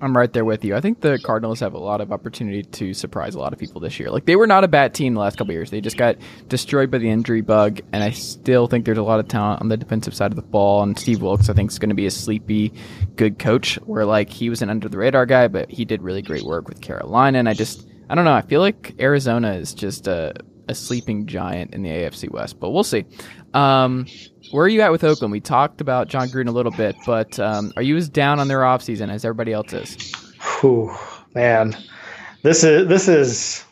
[0.00, 0.74] I'm right there with you.
[0.76, 3.80] I think the Cardinals have a lot of opportunity to surprise a lot of people
[3.80, 4.10] this year.
[4.10, 5.70] Like they were not a bad team the last couple years.
[5.70, 6.16] They just got
[6.48, 9.68] destroyed by the injury bug, and I still think there's a lot of talent on
[9.68, 10.82] the defensive side of the ball.
[10.82, 12.74] And Steve Wilks, I think, is going to be a sleepy,
[13.16, 13.76] good coach.
[13.76, 16.68] Where like he was an under the radar guy, but he did really great work
[16.68, 17.38] with Carolina.
[17.38, 18.34] And I just, I don't know.
[18.34, 20.34] I feel like Arizona is just a
[20.68, 23.04] a sleeping giant in the AFC West, but we'll see.
[23.52, 24.06] Um,
[24.50, 25.32] where are you at with Oakland?
[25.32, 28.48] We talked about Jon Gruden a little bit, but um, are you as down on
[28.48, 30.12] their offseason as everybody else is?
[30.60, 30.94] Whew,
[31.34, 31.76] man,
[32.42, 33.64] this is this is.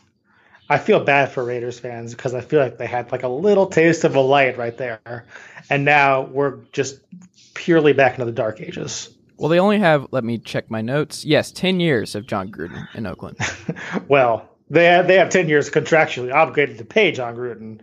[0.69, 3.67] I feel bad for Raiders fans because I feel like they had like a little
[3.67, 5.25] taste of a light right there,
[5.69, 6.99] and now we're just
[7.53, 9.09] purely back into the dark ages.
[9.37, 10.07] Well, they only have.
[10.11, 11.25] Let me check my notes.
[11.25, 13.37] Yes, ten years of Jon Gruden in Oakland.
[14.07, 17.81] well, they have, they have ten years contractually obligated to pay Jon Gruden.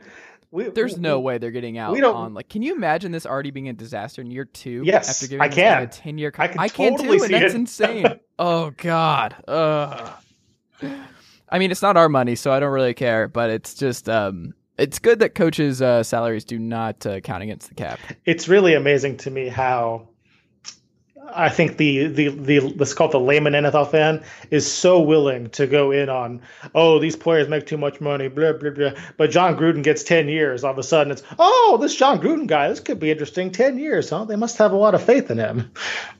[0.52, 2.48] We, There's no way they're getting out we don't- on like.
[2.48, 4.82] Can you imagine this already being a disaster in year two?
[4.84, 5.82] Yes, after giving I can.
[5.84, 6.32] a ten year.
[6.36, 7.56] I can I can totally too, and that's it.
[7.56, 8.06] insane.
[8.38, 9.36] oh God.
[9.46, 10.10] Ugh.
[11.48, 13.28] I mean, it's not our money, so I don't really care.
[13.28, 17.68] But it's just, um, it's good that coaches' uh, salaries do not uh, count against
[17.68, 17.98] the cap.
[18.24, 20.08] it's really amazing to me how
[21.34, 25.50] I think the the the let's call it the layman NFL fan is so willing
[25.50, 26.40] to go in on
[26.74, 30.28] oh these players make too much money blah blah blah but Jon Gruden gets ten
[30.28, 33.50] years all of a sudden it's oh this Jon Gruden guy this could be interesting
[33.50, 35.70] ten years huh they must have a lot of faith in him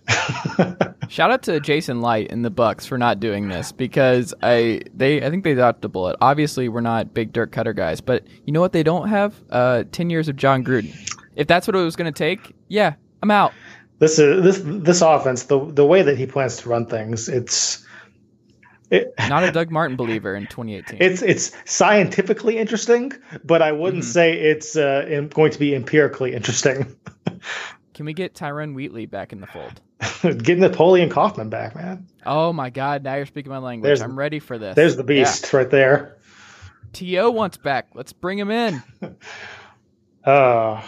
[1.09, 5.25] Shout out to Jason Licht and the Bucs for not doing this because I they
[5.25, 6.17] I think they dodged a bullet.
[6.21, 8.73] Obviously, we're not big Dirk Koetter guys, but you know what?
[8.73, 10.95] They don't have uh, ten years of Jon Gruden.
[11.35, 13.53] If that's what it was going to take, yeah, I'm out.
[14.01, 17.87] This is this this offense the the way that he plans to run things it's
[18.91, 20.99] it, Not a Doug Martin believer in 2018.
[21.01, 23.13] it's it's scientifically interesting
[23.45, 26.97] but I wouldn't say it's uh, going to be empirically interesting.
[27.95, 29.81] Can we get Tyrone Wheatley back in the fold?
[30.23, 32.09] Getting Napoleon Kaufman back, man.
[32.25, 33.05] Oh my God!
[33.05, 33.87] Now you're speaking my language.
[33.87, 34.75] There's- I'm ready for this.
[34.75, 36.17] There's the beast right there.
[37.03, 37.23] Yeah.
[37.25, 37.89] To wants back.
[37.95, 38.83] Let's bring him in.
[40.23, 40.83] Uh,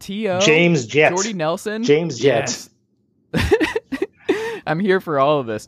[0.00, 1.14] To James Jets.
[1.14, 1.82] Jordy Nelson.
[1.82, 2.70] James Jets.
[3.32, 3.54] Yes.
[4.66, 5.66] I'm here for all of this.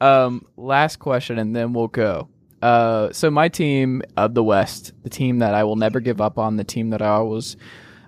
[0.00, 2.28] Um, last question, and then we'll go.
[2.60, 6.36] Uh, so my team of the West, the team that I will never give up
[6.38, 7.56] on, the team that I always,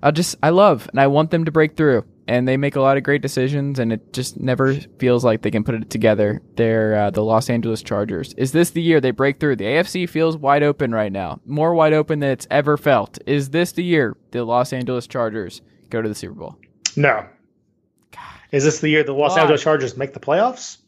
[0.02, 2.04] I just I love, and I want them to break through.
[2.28, 5.50] And they make a lot of great decisions, and it just never feels like they
[5.50, 6.40] can put it together.
[6.54, 8.32] They're uh, the Los Angeles Chargers.
[8.34, 9.56] Is this the year they break through?
[9.56, 13.18] The AFC feels wide open right now, more wide open than it's ever felt.
[13.26, 16.56] Is this the year the Los Angeles Chargers go to the Super Bowl?
[16.96, 17.26] No.
[18.52, 19.40] Is this the year the Los Why?
[19.40, 20.78] Angeles Chargers make the playoffs?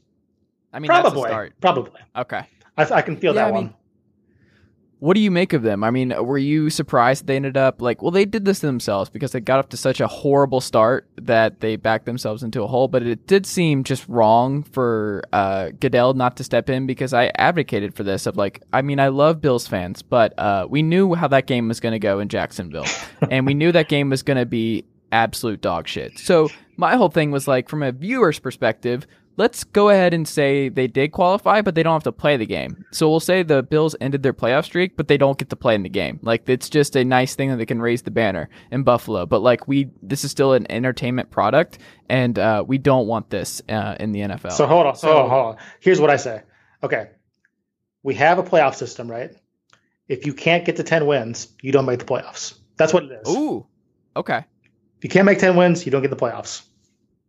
[0.72, 1.30] I mean, that's a Probably.
[1.30, 1.52] start.
[1.60, 2.00] Probably.
[2.16, 2.42] Okay.
[2.76, 3.74] I, I can feel Yeah, that I mean, one.
[5.00, 5.84] What do you make of them?
[5.84, 8.00] I mean, were you surprised they ended up like?
[8.00, 11.06] Well, they did this to themselves because they got up to such a horrible start
[11.16, 12.88] that they backed themselves into a hole.
[12.88, 17.32] But it did seem just wrong for uh, Goodell not to step in because I
[17.36, 18.26] advocated for this.
[18.26, 21.68] Of like, I mean, I love Bills fans, but uh, we knew how that game
[21.68, 22.86] was going to go in Jacksonville,
[23.30, 26.18] and we knew that game was going to be absolute dog shit.
[26.18, 30.68] So my whole thing was like, from a viewer's perspective, let's go ahead and say
[30.68, 32.84] they did qualify, but they don't have to play the game.
[32.92, 35.74] So we'll say the Bills ended their playoff streak, but they don't get to play
[35.74, 36.20] in the game.
[36.22, 39.26] Like it's just a nice thing that they can raise the banner in Buffalo.
[39.26, 43.62] But like we, this is still an entertainment product, and uh, we don't want this
[43.68, 44.52] uh, in the NFL.
[44.52, 44.96] So hold on.
[44.96, 45.56] So hold on.
[45.80, 46.42] Here's what I say.
[46.82, 47.10] Okay,
[48.02, 49.30] we have a playoff system, right?
[50.08, 52.58] If you can't get to ten wins, you don't make the playoffs.
[52.76, 53.34] That's what it is.
[53.34, 53.66] Ooh,
[54.16, 54.44] okay.
[54.98, 56.62] If you can't make ten wins, you don't get the playoffs.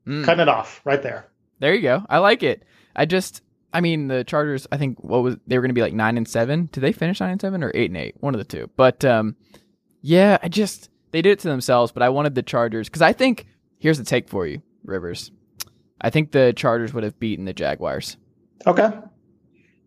[0.06, 0.24] Mm.
[0.24, 1.28] Cutting it off right there.
[1.60, 2.06] There you go.
[2.10, 2.64] I like it.
[2.96, 3.42] I just,
[3.74, 4.68] I mean, the Chargers.
[4.72, 6.70] I think what was they were going to be like nine and seven.
[6.72, 8.16] Did they finish nine and seven or eight and eight?
[8.20, 8.70] One of the two.
[8.76, 9.36] But um,
[10.02, 11.92] yeah, I just they did it to themselves.
[11.92, 13.48] But I wanted the Chargers because I think
[13.80, 15.32] here's the take for you, Rivers.
[16.02, 18.18] I think the Chargers would have beaten the Jaguars.
[18.68, 18.90] Okay.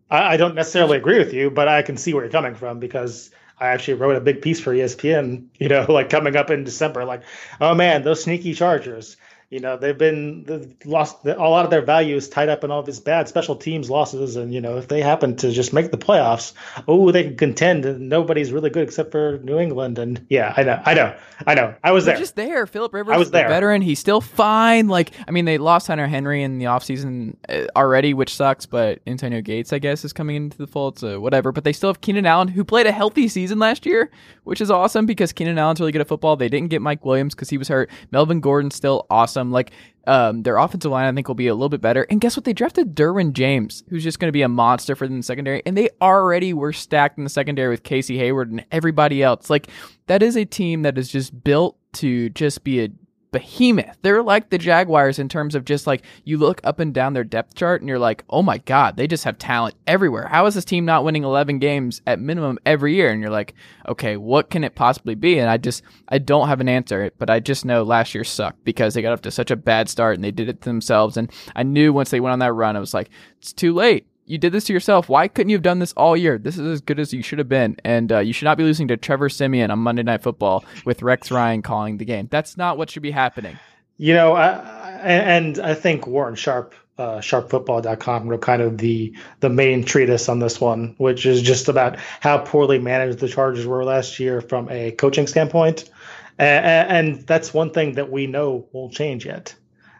[0.09, 2.79] I, I don't necessarily agree with you, but I can see where you're coming from
[2.79, 6.63] because I actually wrote a big piece for ESPN, you know, like coming up in
[6.63, 7.23] December, like,
[7.61, 9.17] oh man, those sneaky Chargers.
[9.49, 12.69] You know, they've been they've lost a lot of their value is tied up in
[12.69, 14.35] all these bad special teams losses.
[14.35, 16.53] And, you know, if they happen to just make the playoffs,
[16.87, 19.97] oh, they can contend and nobody's really good except for New England.
[19.97, 21.15] And yeah, I know, I know,
[21.47, 21.73] I know.
[21.83, 22.15] I was there.
[22.15, 22.67] just there.
[22.67, 23.49] Philip Rivers, I was the there.
[23.49, 23.81] veteran.
[23.81, 24.87] He's still fine.
[24.87, 28.67] Like, I mean, they lost Hunter Henry in the offseason uh, already, which sucks.
[28.67, 30.99] But Antonio Gates, I guess, is coming into the fold.
[30.99, 31.51] So whatever.
[31.51, 34.11] But they still have Keenan Allen, who played a healthy season last year,
[34.43, 36.35] which is awesome because Keenan Allen's really good at football.
[36.35, 37.89] They didn't get Mike Williams because he was hurt.
[38.11, 39.38] Melvin Gordon's still awesome.
[39.51, 39.71] Like,
[40.07, 42.03] um, their offensive line, I think, will be a little bit better.
[42.09, 42.43] And guess what?
[42.43, 45.23] They drafted Derwin James, who's just going to be a monster for them in the
[45.23, 45.61] secondary.
[45.65, 49.49] And they already were stacked in the secondary with Casey Hayward and everybody else.
[49.49, 49.67] Like,
[50.07, 52.89] that is a team that is just built to just be a
[53.31, 53.97] behemoth.
[54.01, 57.23] They're like the Jaguars in terms of just like you look up and down their
[57.23, 60.27] depth chart and you're like, oh my God, they just have talent everywhere.
[60.27, 63.09] How is this team not winning 11 games at minimum every year?
[63.09, 63.53] And you're like,
[63.87, 65.39] okay, what can it possibly be?
[65.39, 68.63] And I just, I don't have an answer, but I just know last year sucked
[68.63, 71.17] because they got up to such a bad start and they did it to themselves.
[71.17, 74.07] And I knew once they went on that run, I was like, it's too late
[74.29, 75.09] you did this to yourself.
[75.09, 76.37] Why couldn't you have done this all year?
[76.37, 77.75] This is as good as you should have been.
[77.83, 81.01] And uh, you should not be losing to Trevor Siemian on Monday Night Football with
[81.01, 82.27] Rex Ryan calling the game.
[82.31, 83.57] That's not what should be happening.
[83.97, 89.15] You know, I, I- and I think Warren Sharp, uh, sharpfootball.com, wrote kind of the
[89.39, 93.65] the main treatise on this one, which is just about how poorly managed the Chargers
[93.65, 95.89] were last year from a coaching standpoint,
[96.37, 99.55] and, and that's one thing that we know won't change yet,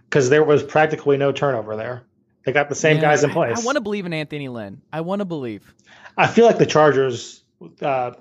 [0.06, 2.04] because there was practically no turnover there.
[2.46, 3.60] They got the same Yeah, guys in place.
[3.62, 4.82] I, want to believe in Anthony Lynn.
[4.94, 5.74] I want to believe.
[6.18, 7.44] I feel like the Chargers,
[7.82, 8.12] uh,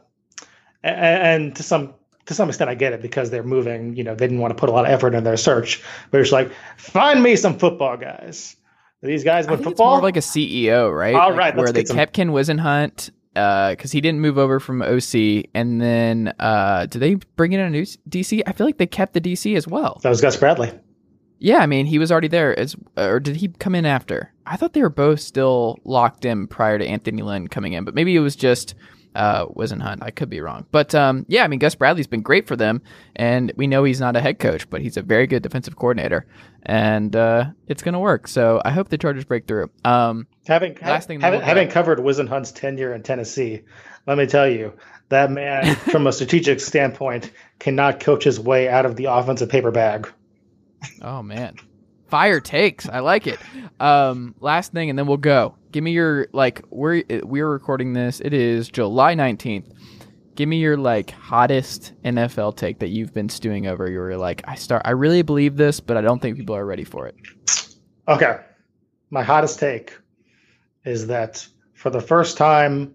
[0.85, 1.94] a- and to some
[2.26, 3.96] to some extent, I get it because they're moving.
[3.96, 6.20] You know, they didn't want to put a lot of effort in their search, but
[6.20, 8.54] it's like, find me some football guys.
[9.02, 9.92] Are these guys I it's football?
[9.92, 11.14] more like a CEO, right?
[11.14, 14.83] All Like, right, where they some- kept Ken Whisenhunt because he didn't move over from
[14.83, 18.42] OC, and then uh, did they bring in a new DC?
[18.46, 20.00] I feel like they kept the DC as well.
[20.02, 20.72] that was Gus Bradley.
[21.38, 22.59] Yeah, I mean, he was already there.
[22.59, 24.33] As, or did he come in after?
[24.46, 27.94] I thought they were both still locked in prior to Anthony Lynn coming in, but
[27.94, 28.74] maybe it was just
[29.14, 29.98] uh, Whisenhunt.
[30.03, 30.66] I could be wrong.
[30.70, 32.83] But um, yeah, I mean, Gus Bradley's been great for them,
[33.16, 36.27] and we know he's not a head coach, but he's a very good defensive coordinator,
[36.64, 38.29] and uh, it's going to work.
[38.29, 39.70] So I hope the Chargers break through.
[39.85, 43.62] Um, Having Last thing, having, having covered Whisenhunt's tenure in Tennessee,
[44.07, 44.72] let me tell you
[45.11, 49.70] that man, from a strategic standpoint, cannot coach his way out of the offensive paper
[49.70, 50.09] bag.
[51.03, 51.57] Oh man,
[52.09, 52.88] fire takes.
[52.88, 53.38] I like it.
[53.81, 55.55] Um, last thing, and then we'll go.
[55.73, 56.62] Give me your like.
[56.71, 58.21] We're we're recording this.
[58.21, 59.73] It is July nineteenth.
[60.35, 63.91] Give me your like hottest NFL take that you've been stewing over.
[63.91, 64.83] You were like, I start.
[64.85, 67.17] I really believe this, but I don't think people are ready for it.
[68.07, 68.38] Okay.
[69.11, 69.99] My hottest take
[70.85, 72.95] is that for the first time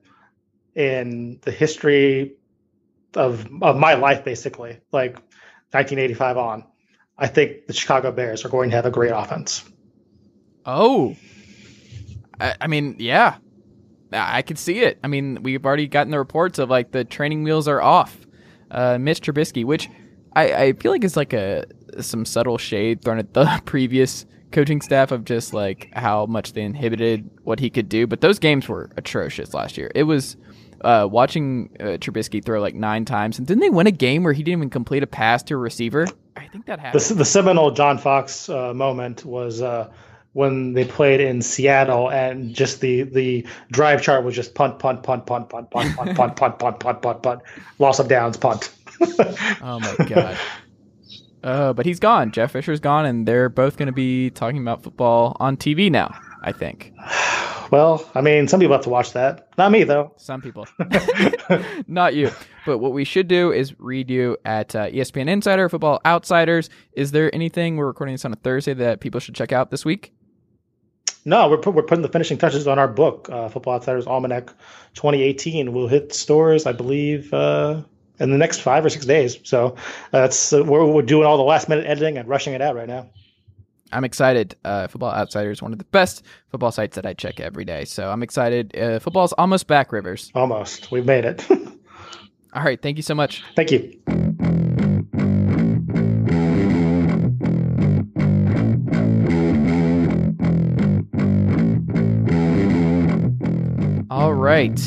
[0.76, 2.36] in the history
[3.16, 5.14] of of my life, basically, like
[5.72, 6.64] 1985 on,
[7.18, 9.64] I think the Chicago Bears are going to have a great offense.
[10.66, 11.16] Oh,
[12.40, 13.38] I, I mean, yeah,
[14.12, 15.00] I could see it.
[15.04, 18.18] I mean, we've already gotten the reports of like the training wheels are off.
[18.72, 19.90] Uh, Mitch Trubisky, which
[20.36, 21.66] I, I feel like is like a
[22.00, 26.62] some subtle shade thrown at the previous coaching staff of just like how much they
[26.62, 28.08] inhibited what he could do.
[28.08, 29.92] But those games were atrocious last year.
[29.94, 30.38] It was
[30.84, 34.34] uh, watching uh, Trubisky throw like nine times, and didn't they win a game where
[34.34, 36.08] he didn't even complete a pass to a receiver?
[36.36, 37.02] I think that happened.
[37.02, 39.92] The, the seminal John Fox uh, moment was uh,
[40.34, 45.04] when they played in Seattle, and just the the drive chart was just punt, punt,
[45.04, 47.42] punt, punt, punt, punt, punt, punt, punt, punt, punt, punt, punt,
[47.80, 48.74] loss of downs, punt.
[49.62, 50.38] Oh my god.
[51.44, 52.32] Uh, but he's gone.
[52.32, 56.16] Jeff Fisher's gone, and they're both going to be talking about football on TV now.
[56.42, 56.94] I think
[57.74, 59.48] Well, I mean, some people have to watch that.
[59.58, 60.14] Not me, though.
[60.18, 60.68] some people,
[61.88, 62.30] not you.
[62.68, 66.70] But what we should do is read you at uh, ESPN Insider, Football Outsiders.
[66.92, 69.84] Is there anything we're recording this on a Thursday that people should check out this
[69.84, 70.14] week?
[71.26, 74.54] No, we're put, we're putting the finishing touches on our book, uh, Football Outsiders Almanac
[74.94, 75.74] 2018.
[75.74, 77.82] We'll hit stores, I believe, uh,
[78.20, 79.40] in the next five or six days.
[79.46, 79.78] So
[80.12, 82.88] that's uh, we're, we're doing all the last minute editing and rushing it out right
[82.88, 83.10] now.
[83.94, 84.56] I'm excited.
[84.66, 87.86] Uh, Football Outsiders, one of the best football sites that I check every day.
[87.86, 88.76] So I'm excited.
[88.76, 90.32] Uh, football's almost back, Rivers.
[90.34, 90.92] Almost.
[90.92, 91.50] We've made it.
[92.54, 92.82] all right.
[92.82, 93.44] Thank you so much.
[93.56, 94.00] Thank you.
[104.10, 104.80] All right.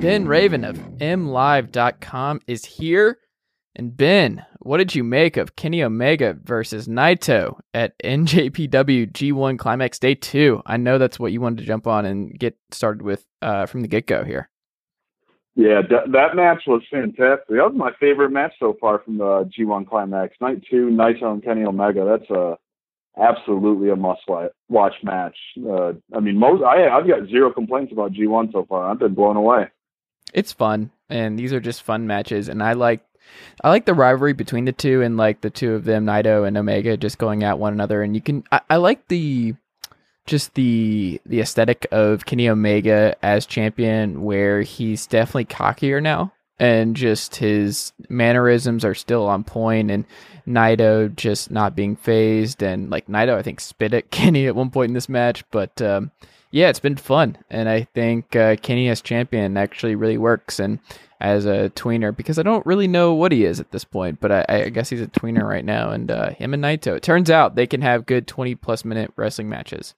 [0.00, 3.18] Ben Raven of MLive.com is here.
[3.76, 9.98] And Ben, what did you make of Kenny Omega versus Naito at NJPW G1 Climax
[9.98, 10.62] Day 2?
[10.66, 13.82] I know that's what you wanted to jump on and get started with uh, from
[13.82, 14.48] the get go here.
[15.54, 17.46] Yeah, d- that match was fantastic.
[17.48, 20.34] That was my favorite match so far from the G1 Climax.
[20.40, 22.04] Night 2, Naito and Kenny Omega.
[22.04, 22.58] That's a
[23.16, 24.22] absolutely a must
[24.68, 25.36] watch match.
[25.58, 28.90] Uh, I mean, most I I've got zero complaints about G1 so far.
[28.90, 29.68] I've been blown away.
[30.32, 33.02] It's fun, and these are just fun matches, and I like
[33.62, 36.56] I like the rivalry between the two, and like the two of them, Naito and
[36.56, 39.54] Omega, just going at one another, and you can I, I like the
[40.26, 46.96] just the the aesthetic of Kenny Omega as champion, where he's definitely cockier now, and
[46.96, 50.04] just his mannerisms are still on point, and
[50.46, 54.70] Naito just not being phased, and like Naito, I think spit at Kenny at one
[54.70, 56.10] point in this match, but um,
[56.50, 60.78] yeah, it's been fun, and I think uh, Kenny as champion actually really works, and
[61.24, 64.30] as a tweener because I don't really know what he is at this point, but
[64.30, 66.96] I, I guess he's a tweener right now, and uh, him and Naito.
[66.96, 69.94] It turns out they can have good twenty plus minute wrestling matches.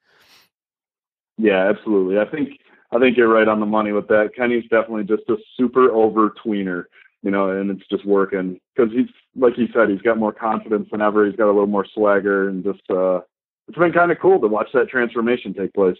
[1.39, 2.19] Yeah, absolutely.
[2.19, 2.51] I think
[2.93, 4.31] I think you're right on the money with that.
[4.37, 6.87] Kenny's definitely just a super over tweener
[7.27, 10.89] you know, and it's just working because he's like you said, he's got more confidence
[10.93, 11.27] than ever.
[11.27, 13.21] He's got a little more swagger, and just uh,
[13.67, 15.97] it's been kind of cool to watch that transformation take place.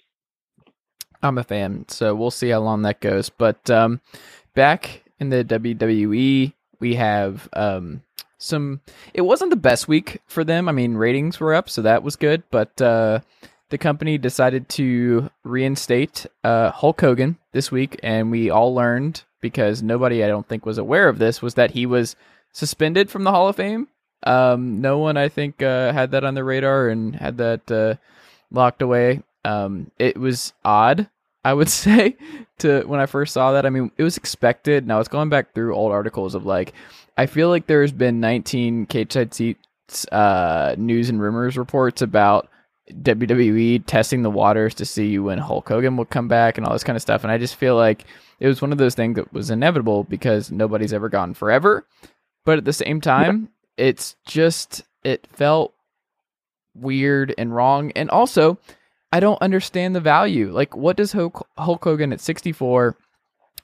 [1.25, 3.29] I'm a fan, so we'll see how long that goes.
[3.29, 4.01] But um,
[4.55, 8.03] back in the WWE, we have um,
[8.39, 8.81] some.
[9.15, 10.69] It wasn't the best week for them.
[10.69, 12.43] I mean, ratings were up, so that was good.
[12.51, 13.21] But uh,
[13.71, 19.83] the company decided to reinstate uh, Hulk Hogan this week, and we all learned because
[19.83, 22.17] nobody I don't think was aware of this was that he was
[22.53, 23.89] suspended from the Hall of Fame.
[24.23, 27.95] Um, no one I think uh, had that on the radar and had that uh,
[28.51, 29.23] locked away.
[29.45, 31.09] Um, it was odd,
[31.47, 32.17] I would say,
[32.59, 33.65] to when I first saw that.
[33.65, 34.87] I mean, it was expected.
[34.87, 36.73] Now it's going back through old articles of like,
[37.17, 42.49] I feel like there's been 19 Cageside Seats uh, news and rumors reports about
[42.91, 46.85] WWE testing the waters to see when Hulk Hogan will come back and all this
[46.85, 47.23] kind of stuff.
[47.23, 48.05] And I just feel like
[48.41, 51.87] it was one of those things that was inevitable because nobody's ever gone forever.
[52.45, 53.87] But at the same time, yeah.
[53.87, 55.75] it's just, it felt
[56.75, 57.93] weird and wrong.
[57.93, 58.59] And also,
[59.17, 60.53] I don't understand the value.
[60.53, 62.97] Like, what does Hulk, Hulk Hogan at 64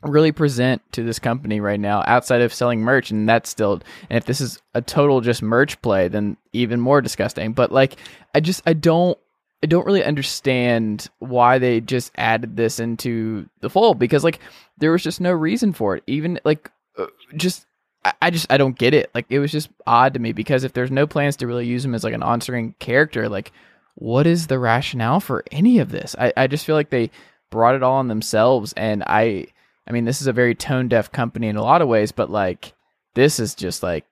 [0.03, 3.75] really present to this company right now outside of selling merch and that's still
[4.11, 7.95] and if this is a total just merch play then even more disgusting but like
[8.35, 9.17] i just i don't
[9.63, 14.41] I don't really understand why they just added this into the fold because like
[14.79, 16.03] there was just no reason for it.
[16.09, 17.65] Even like uh, just
[18.05, 19.11] I, I just I don't get it.
[19.15, 21.85] Like it was just odd to me because if there's no plans to really use
[21.85, 23.53] him as like an on-screen character, like
[23.95, 26.17] what is the rationale for any of this?
[26.19, 27.11] I, I just feel like they
[27.51, 29.47] brought it all on themselves and I
[29.87, 32.31] I mean this is a very tone deaf company in a lot of ways, but
[32.31, 32.73] like
[33.15, 34.07] this is just like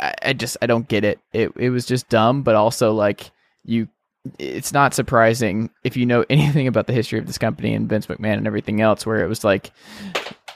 [0.00, 1.20] I, I just I don't get it.
[1.32, 3.30] It it was just dumb, but also like
[3.64, 3.88] you
[4.38, 8.06] it's not surprising if you know anything about the history of this company and Vince
[8.06, 9.72] McMahon and everything else, where it was like,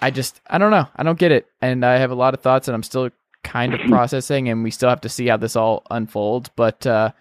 [0.02, 0.86] I just, I don't know.
[0.96, 1.46] I don't get it.
[1.60, 3.10] And I have a lot of thoughts and I'm still
[3.42, 6.50] kind of processing and we still have to see how this all unfolds.
[6.54, 7.12] But uh,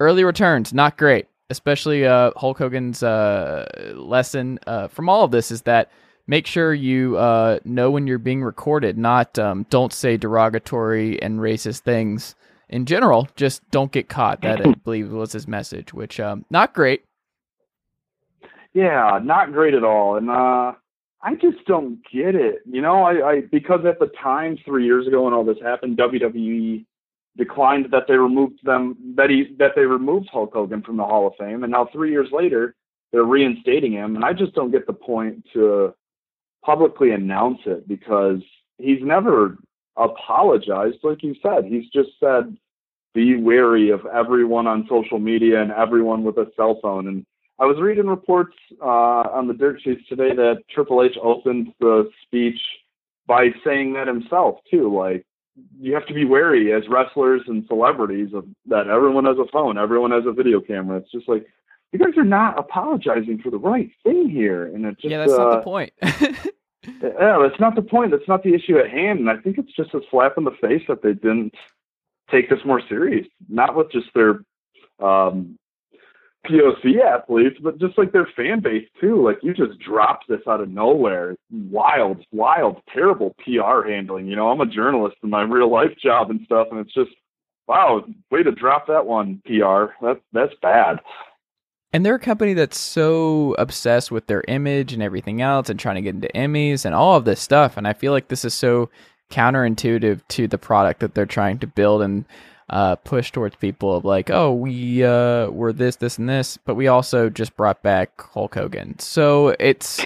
[0.00, 1.26] early returns, not great.
[1.48, 5.90] Especially uh, Hulk Hogan's uh, lesson uh, from all of this is that
[6.26, 11.38] make sure you uh, know when you're being recorded, not um, don't say derogatory and
[11.38, 12.34] racist things
[12.68, 14.42] in general, just don't get caught.
[14.42, 17.04] That I believe was his message, which um, not great.
[18.74, 20.16] Yeah, not great at all.
[20.16, 20.72] And uh,
[21.22, 22.56] I just don't get it.
[22.70, 25.96] You know, I, I because at the time three years ago when all this happened,
[25.96, 26.84] WWE
[27.36, 31.26] declined that they removed them that he that they removed Hulk Hogan from the Hall
[31.26, 32.74] of Fame, and now three years later
[33.12, 34.16] they're reinstating him.
[34.16, 35.94] And I just don't get the point to
[36.64, 38.40] publicly announce it because
[38.78, 39.58] he's never
[39.96, 40.98] apologized.
[41.02, 42.56] Like you said, he's just said,
[43.14, 47.08] be wary of everyone on social media and everyone with a cell phone.
[47.08, 47.24] And
[47.58, 52.10] I was reading reports uh, on the dirt sheets today that Triple H opened the
[52.22, 52.60] speech
[53.26, 54.94] by saying that himself too.
[54.94, 55.24] Like
[55.78, 59.78] you have to be wary as wrestlers and celebrities of that everyone has a phone,
[59.78, 60.98] everyone has a video camera.
[60.98, 61.46] It's just like
[61.92, 65.32] you guys are not apologizing for the right thing here, and it just yeah, that's
[65.32, 65.92] uh, not the point.
[66.02, 68.10] yeah, that's not the point.
[68.10, 69.20] That's not the issue at hand.
[69.20, 71.54] And I think it's just a slap in the face that they didn't
[72.30, 73.26] take this more serious.
[73.48, 74.40] Not with just their
[75.00, 75.58] um,
[76.48, 79.24] POC athletes, but just like their fan base too.
[79.24, 81.36] Like you just dropped this out of nowhere.
[81.50, 84.26] Wild, wild, terrible PR handling.
[84.26, 87.10] You know, I'm a journalist in my real life job and stuff, and it's just
[87.68, 89.92] wow, way to drop that one, PR.
[90.04, 91.00] That's that's bad.
[91.92, 95.94] And they're a company that's so obsessed with their image and everything else and trying
[95.94, 97.76] to get into Emmys and all of this stuff.
[97.76, 98.90] And I feel like this is so
[99.30, 102.24] counterintuitive to the product that they're trying to build and
[102.68, 106.74] uh, push towards people of like, oh, we uh, were this, this, and this, but
[106.74, 108.98] we also just brought back Hulk Hogan.
[108.98, 110.04] So it's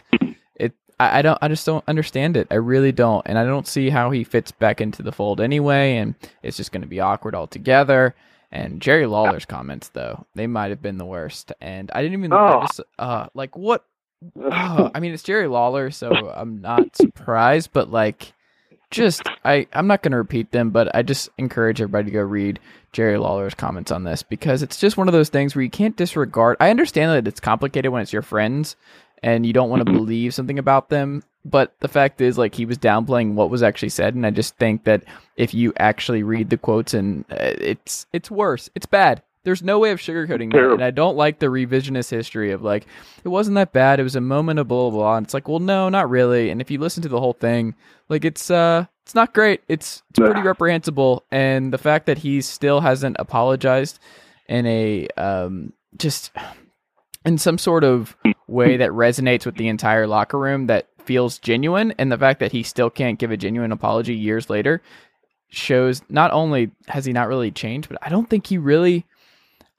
[0.57, 0.73] it.
[0.99, 1.39] I, I don't.
[1.41, 2.47] I just don't understand it.
[2.51, 5.97] I really don't, and I don't see how he fits back into the fold anyway.
[5.97, 8.15] And it's just going to be awkward altogether.
[8.53, 11.53] And Jerry Lawler's comments, though, they might have been the worst.
[11.61, 12.61] And I didn't even, I Oh.
[12.63, 13.85] just, uh, like, what?
[14.37, 18.33] Oh, I mean, it's Jerry Lawler, so I'm not surprised, but like,
[18.91, 22.23] just, I, I'm not going to repeat them, but I just encourage everybody to go
[22.23, 22.59] read
[22.93, 25.97] Jerry Lawler's comments on this because it's just one of those things where you can't
[25.97, 26.57] disregard.
[26.61, 28.77] I understand that it's complicated when it's your friends
[29.23, 31.23] and you don't want to believe something about them.
[31.45, 34.57] But the fact is, like, he was downplaying what was actually said, and I just
[34.59, 35.05] think that
[35.37, 39.23] if you actually read the quotes, and uh, it's it's worse, it's bad.
[39.43, 42.87] There's no way of sugarcoating that, and I don't like the revisionist history of like
[43.25, 43.99] it wasn't that bad.
[43.99, 45.17] It was a moment of blah blah blah.
[45.17, 46.51] And it's like, well, no, not really.
[46.51, 47.75] And if you listen to the whole thing,
[48.09, 49.63] like it's uh, it's not great.
[49.67, 53.99] It's it's pretty reprehensible, and the fact that he still hasn't apologized
[54.49, 56.33] in a um just
[57.25, 58.17] in some sort of
[58.47, 62.53] way that resonates with the entire locker room that feels genuine and the fact that
[62.53, 64.83] he still can't give a genuine apology years later
[65.49, 69.05] shows not only has he not really changed but i don't think he really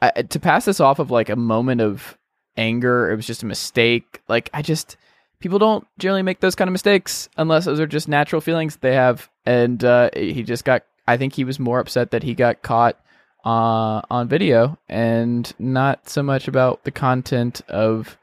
[0.01, 2.17] I, to pass this off of like a moment of
[2.57, 4.97] anger it was just a mistake like i just
[5.39, 8.93] people don't generally make those kind of mistakes unless those are just natural feelings they
[8.93, 12.61] have and uh, he just got i think he was more upset that he got
[12.61, 12.99] caught
[13.45, 18.17] uh, on video and not so much about the content of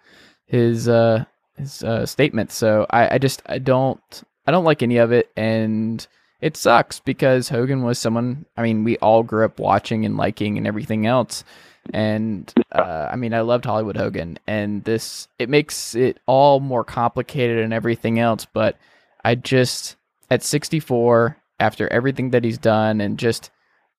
[0.47, 1.25] his uh,
[1.57, 2.55] his uh, statements.
[2.55, 6.07] So I, I just I don't I don't like any of it, and
[6.41, 8.47] it sucks because Hogan was someone.
[8.57, 11.45] I mean, we all grew up watching and liking and everything else.
[11.93, 16.85] And uh, I mean, I loved Hollywood Hogan, and this it makes it all more
[16.85, 18.47] complicated and everything else.
[18.47, 18.77] But
[19.25, 19.97] I just
[20.31, 23.51] at 64, after everything that he's done, and just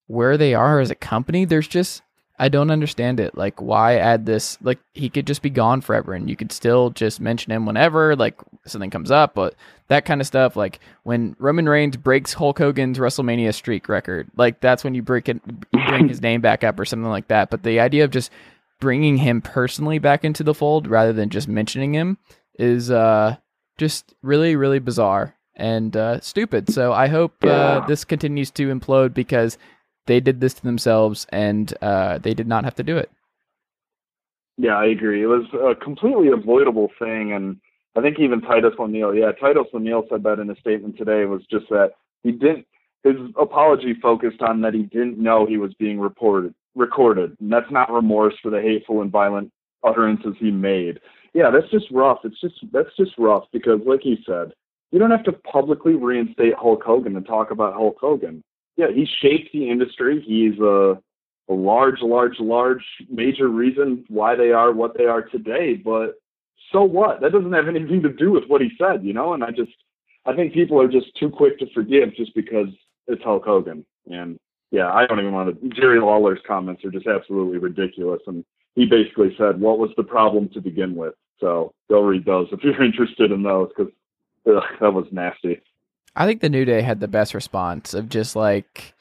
[0.07, 2.01] where they are as a company, there's just
[2.39, 3.37] I don't understand it.
[3.37, 4.57] Like, why add this?
[4.61, 8.15] Like, he could just be gone forever, and you could still just mention him whenever,
[8.15, 9.35] like something comes up.
[9.35, 9.55] But
[9.89, 14.61] that kind of stuff, like when Roman Reigns breaks Hulk Hogan's WrestleMania streak record, like
[14.61, 15.41] that's when you break it,
[15.73, 17.49] you bring his name back up or something like that.
[17.49, 18.31] But the idea of just
[18.79, 22.17] bringing him personally back into the fold rather than just mentioning him
[22.57, 23.35] is uh
[23.77, 26.71] just really, really bizarre and uh, stupid.
[26.71, 29.57] So I hope uh, this continues to implode because
[30.05, 33.11] they did this to themselves and uh, they did not have to do it.
[34.57, 35.23] Yeah, I agree.
[35.23, 37.57] It was a completely avoidable thing, and
[37.95, 41.41] I think even Titus O'Neil, yeah, Titus O'Neil said that in a statement today was
[41.49, 41.91] just that
[42.23, 42.65] he didn't.
[43.05, 47.71] His apology focused on that he didn't know he was being reported, recorded, and that's
[47.71, 49.49] not remorse for the hateful and violent
[49.81, 50.99] utterances he made.
[51.33, 52.19] Yeah, that's just rough.
[52.25, 54.51] It's just that's just rough because, like he said,
[54.91, 58.43] you don't have to publicly reinstate Hulk Hogan and talk about Hulk Hogan.
[58.79, 60.23] Yeah, he shaped the industry.
[60.25, 61.01] He's a
[61.49, 65.73] a large, large, large major reason why they are what they are today.
[65.73, 66.13] But
[66.71, 67.19] so what?
[67.19, 69.33] That doesn't have anything to do with what he said, you know.
[69.33, 69.73] And I just,
[70.25, 72.67] I think people are just too quick to forgive just because
[73.07, 73.83] it's Hulk Hogan.
[74.09, 74.37] And
[74.71, 75.69] yeah, I don't even want to.
[75.69, 78.21] Jerry Lawler's comments are just absolutely ridiculous.
[78.27, 82.47] And he basically said, "What was the problem to begin with?" So go read those
[82.53, 83.91] if you're interested in those because
[84.45, 85.59] that was nasty.
[86.15, 88.93] I think the New Day had the best response of just like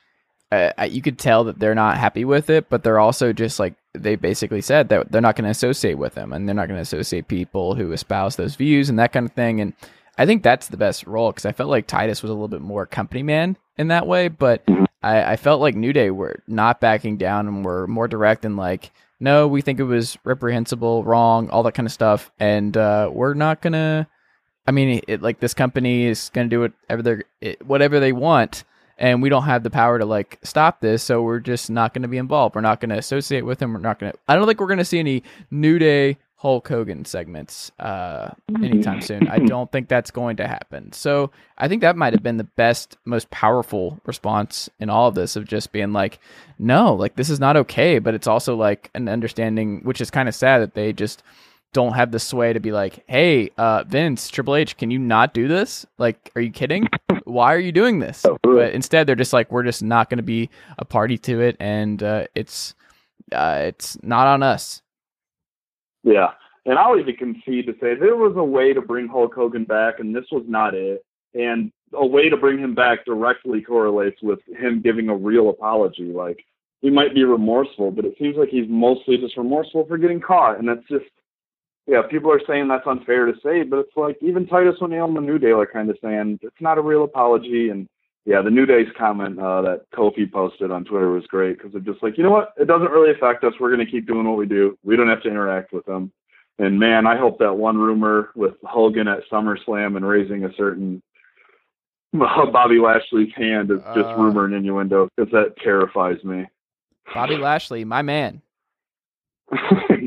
[0.50, 3.74] uh, you could tell that they're not happy with it, but they're also just like
[3.94, 6.78] they basically said that they're not going to associate with them and they're not going
[6.78, 9.60] to associate people who espouse those views and that kind of thing.
[9.60, 9.74] And
[10.16, 12.60] I think that's the best role because I felt like Titus was a little bit
[12.60, 14.62] more company man in that way, but
[15.02, 18.56] I, I felt like New Day were not backing down and were more direct and
[18.56, 18.90] like,
[19.20, 23.34] no, we think it was reprehensible, wrong, all that kind of stuff, and uh, we're
[23.34, 24.08] not gonna.
[24.68, 28.64] I mean, it, like this company is gonna do whatever they whatever they want,
[28.98, 32.06] and we don't have the power to like stop this, so we're just not gonna
[32.06, 32.54] be involved.
[32.54, 33.72] We're not gonna associate with them.
[33.72, 34.12] We're not gonna.
[34.28, 38.28] I don't think we're gonna see any New Day Hulk Hogan segments uh,
[38.62, 39.26] anytime soon.
[39.28, 40.92] I don't think that's going to happen.
[40.92, 45.14] So I think that might have been the best, most powerful response in all of
[45.14, 46.18] this of just being like,
[46.58, 48.00] no, like this is not okay.
[48.00, 51.22] But it's also like an understanding, which is kind of sad that they just
[51.72, 55.34] don't have the sway to be like, hey, uh, Vince, Triple H, can you not
[55.34, 55.84] do this?
[55.98, 56.88] Like, are you kidding?
[57.24, 58.24] Why are you doing this?
[58.42, 61.56] But instead, they're just like, we're just not going to be a party to it,
[61.60, 62.74] and uh, it's
[63.32, 64.82] uh, it's not on us.
[66.02, 66.30] Yeah.
[66.64, 70.00] And I'll even concede to say there was a way to bring Hulk Hogan back,
[70.00, 71.04] and this was not it.
[71.34, 76.12] And a way to bring him back directly correlates with him giving a real apology.
[76.12, 76.44] Like,
[76.80, 80.58] he might be remorseful, but it seems like he's mostly just remorseful for getting caught.
[80.58, 81.06] And that's just,
[81.88, 85.16] yeah, people are saying that's unfair to say, but it's like even Titus O'Neil and
[85.16, 87.70] the New Day are kind of saying it's not a real apology.
[87.70, 87.88] And
[88.26, 91.86] yeah, the New Day's comment uh, that Kofi posted on Twitter was great because it's
[91.86, 92.52] just like, you know what?
[92.58, 93.54] It doesn't really affect us.
[93.58, 94.76] We're going to keep doing what we do.
[94.84, 96.12] We don't have to interact with them.
[96.58, 101.02] And man, I hope that one rumor with Hogan at SummerSlam and raising a certain
[102.12, 104.16] Bobby Lashley's hand is just Uh.
[104.16, 106.46] rumor and innuendo because that terrifies me.
[107.14, 108.42] Bobby Lashley, my man.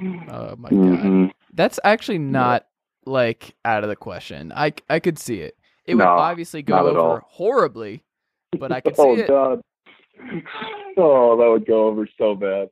[0.00, 0.78] Oh my god.
[0.78, 1.30] Mhm.
[1.54, 2.66] That's actually not
[3.06, 4.52] like out of the question.
[4.54, 5.56] I I could see it.
[5.86, 7.20] It would obviously go over all.
[7.26, 8.02] horribly,
[8.58, 9.28] but I could see oh it.
[9.28, 9.62] God.
[10.96, 12.68] Oh, that would go over so bad.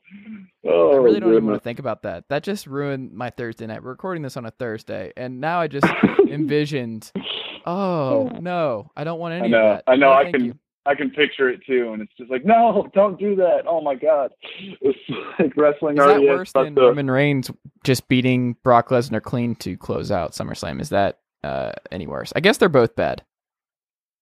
[0.67, 2.25] Oh, I really don't even want to think about that.
[2.31, 3.83] That just ruined my Thursday night.
[3.83, 5.87] We're recording this on a Thursday, and now I just
[6.29, 7.11] envisioned.
[7.67, 9.85] Oh no, I don't want any I know, of that.
[9.87, 10.55] I know, No, I can- you.
[10.87, 13.63] I can picture it too, and it's just like, no, don't do that.
[13.67, 14.33] Oh my God,
[14.81, 14.99] it's
[15.39, 17.51] like wrestling Is that worse than a- Roman Reigns
[17.85, 20.81] just beating Brock Lesnar clean to close out SummerSlam?
[20.81, 22.33] Is that uh, any worse?
[22.37, 23.23] I guess they're both bad.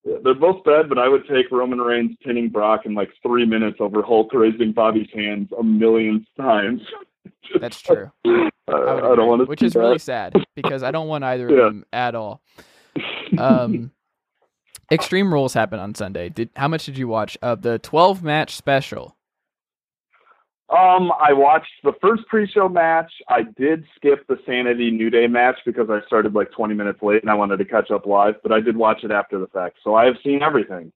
[0.04, 3.76] They're both bad, but I would take Roman Reigns pinning Brock in like three minutes
[3.78, 6.80] over Hulk raising Bobby's hands a million times.
[7.60, 8.10] That's true.
[8.24, 9.44] I, I don't want to.
[9.46, 12.40] which is really sad because I don't want either of them at all.
[13.38, 13.90] Um,
[14.90, 16.28] Extreme Rules happened on Sunday.
[16.28, 19.16] Did how much did you watch of the 12 match special?
[20.68, 23.12] Um, I watched the first pre-show match.
[23.28, 27.20] I did skip the Sanity New Day match because I started like 20 minutes late
[27.20, 29.78] and I wanted to catch up live, but I did watch it after the fact.
[29.84, 30.90] So I have seen everything.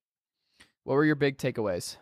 [0.84, 1.96] What were your big takeaways?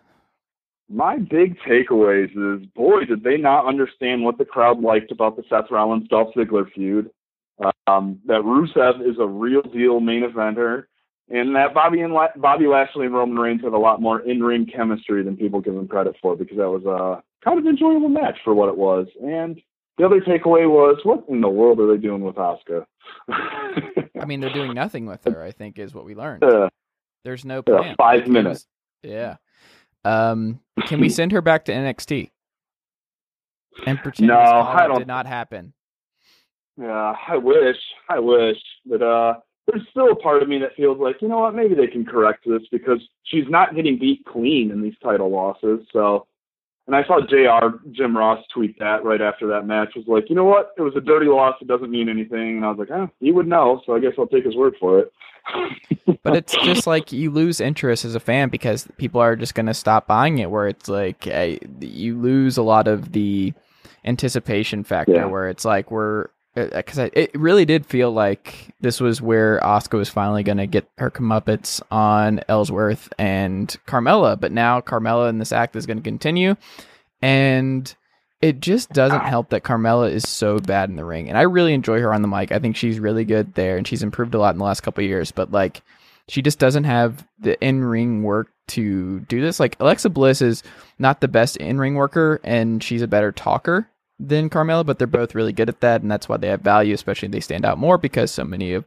[0.89, 5.43] My big takeaways is, boy, did they not understand what the crowd liked about the
[5.49, 7.11] Seth Rollins Dolph Ziggler feud.
[7.87, 10.85] Um, that Rusev is a real deal main eventer,
[11.31, 14.67] and that Bobby and La- Bobby Lashley and Roman Reigns have a lot more in-ring
[14.67, 18.37] chemistry than people give them credit for because that was a kind of enjoyable match
[18.45, 19.07] for what it was.
[19.23, 19.61] And
[19.99, 22.85] the other takeaway was, what in the world are they doing with Asuka?
[24.21, 25.43] I mean, they're doing nothing with her.
[25.43, 26.43] I think is what we learned.
[26.45, 26.69] Uh,
[27.25, 27.95] There's no plan.
[27.97, 28.67] five minutes.
[29.03, 29.37] yeah.
[30.05, 32.31] Um, can we send her back to NXT?
[33.87, 35.73] And pretend No, I don't- did not happen.
[36.77, 37.77] Yeah, I wish,
[38.11, 39.35] I wish, but uh,
[39.67, 42.05] there's still a part of me that feels like, you know what, maybe they can
[42.05, 45.87] correct this because she's not getting beat clean in these title losses.
[45.93, 46.27] So,
[46.87, 47.79] and I saw Jr.
[47.93, 50.95] Jim Ross tweet that right after that match was like, you know what, it was
[50.97, 53.81] a dirty loss, it doesn't mean anything, and I was like, oh, he would know,
[53.87, 55.13] so I guess I'll take his word for it.
[56.23, 59.67] But it's just like you lose interest as a fan because people are just going
[59.67, 60.51] to stop buying it.
[60.51, 61.27] Where it's like
[61.81, 63.53] you lose a lot of the
[64.07, 65.13] anticipation factor.
[65.13, 65.27] Yeah.
[65.27, 69.59] Where it's like we're Uh, uh, because it really did feel like this was where
[69.61, 74.39] Asuka was finally going to get her comeuppance on Ellsworth and Carmella.
[74.39, 76.57] But now Carmella in this act is going to continue,
[77.21, 77.95] and
[78.41, 81.29] it just doesn't help that Carmella is so bad in the ring.
[81.29, 82.53] And I really enjoy her on the mic.
[82.53, 85.03] I think she's really good there, and she's improved a lot in the last couple
[85.03, 85.33] years.
[85.33, 85.83] But like,
[86.29, 89.59] she just doesn't have the in ring work to do this.
[89.59, 90.63] Like Alexa Bliss is
[90.99, 93.89] not the best in ring worker, and she's a better talker
[94.19, 96.95] than Carmella, but they're both really good at that, and that's why they have value.
[96.95, 98.85] Especially they stand out more because so many of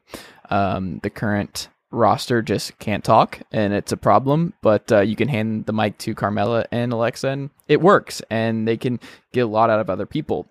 [0.50, 4.54] um, the current roster just can't talk, and it's a problem.
[4.62, 8.68] But uh, you can hand the mic to Carmella and Alexa, and it works, and
[8.68, 9.00] they can
[9.34, 10.48] get a lot out of other people.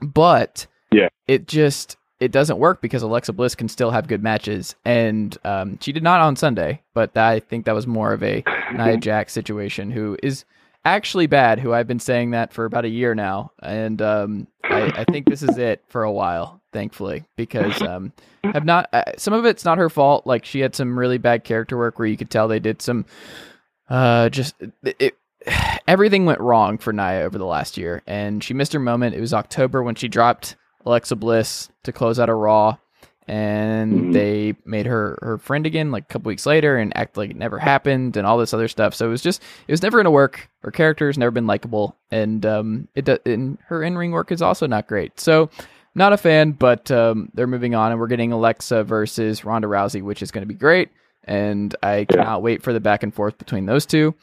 [0.00, 1.08] But Yeah.
[1.26, 5.78] it just it doesn't work because Alexa Bliss can still have good matches, and um,
[5.80, 6.82] she did not on Sunday.
[6.94, 8.42] But I think that was more of a
[8.72, 10.44] Nia Jax situation, who is
[10.86, 11.58] actually bad.
[11.60, 15.28] Who I've been saying that for about a year now, and um, I, I think
[15.28, 16.60] this is it for a while.
[16.72, 18.12] Thankfully, because um,
[18.44, 20.26] have not uh, some of it's not her fault.
[20.26, 23.06] Like she had some really bad character work where you could tell they did some
[23.88, 25.16] uh just it,
[25.88, 29.14] everything went wrong for Nia over the last year and she missed her moment.
[29.14, 32.76] It was October when she dropped Alexa Bliss to close out a Raw
[33.28, 34.12] and Mhm.
[34.12, 37.36] they made her her friend again like a couple weeks later and act like it
[37.36, 38.94] never happened and all this other stuff.
[38.94, 40.48] So it was just it was never gonna work.
[40.62, 44.42] Her character's never been likable, and um, it do- and her in ring work is
[44.42, 45.18] also not great.
[45.20, 45.50] So
[45.94, 50.02] not a fan, but um, they're moving on, and we're getting Alexa versus Ronda Rousey,
[50.02, 50.90] which is going to be great.
[51.24, 54.14] And I cannot wait for the back and forth between those two.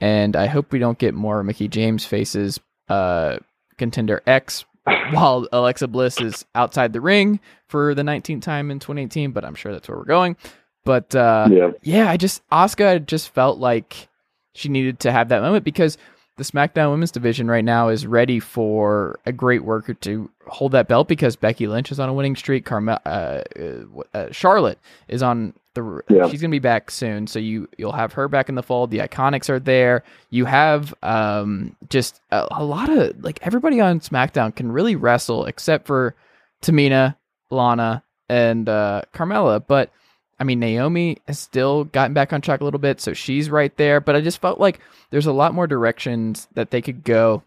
[0.00, 3.38] And I hope we don't get more Mickie James faces uh,
[3.78, 9.32] contender X while Alexa Bliss is outside the ring for the 19th time in 2018.
[9.32, 10.36] But I'm sure that's where we're going.
[10.84, 11.70] But uh, yeah.
[11.82, 14.08] yeah, I just Asuka just felt like
[14.54, 15.98] she needed to have that moment because
[16.36, 20.88] the SmackDown Women's Division right now is ready for a great worker to hold that
[20.88, 22.64] belt because Becky Lynch is on a winning streak.
[22.64, 26.02] Carmel, uh, uh, uh, Charlotte is on the.
[26.10, 26.28] Yeah.
[26.28, 28.90] She's gonna be back soon, so you you'll have her back in the fold.
[28.90, 30.02] The Iconics are there.
[30.30, 35.44] You have um just a, a lot of like everybody on SmackDown can really wrestle
[35.44, 36.16] except for
[36.62, 37.14] Tamina,
[37.50, 39.90] Lana, and uh, Carmella, but.
[40.38, 43.74] I mean, Naomi has still gotten back on track a little bit, so she's right
[43.76, 44.00] there.
[44.00, 44.80] But I just felt like
[45.10, 47.42] there's a lot more directions that they could go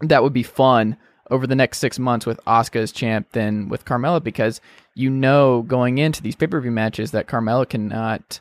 [0.00, 0.96] that would be fun
[1.30, 4.60] over the next six months with Asuka as champ than with Carmella because
[4.94, 8.40] you know going into these pay per view matches that Carmella cannot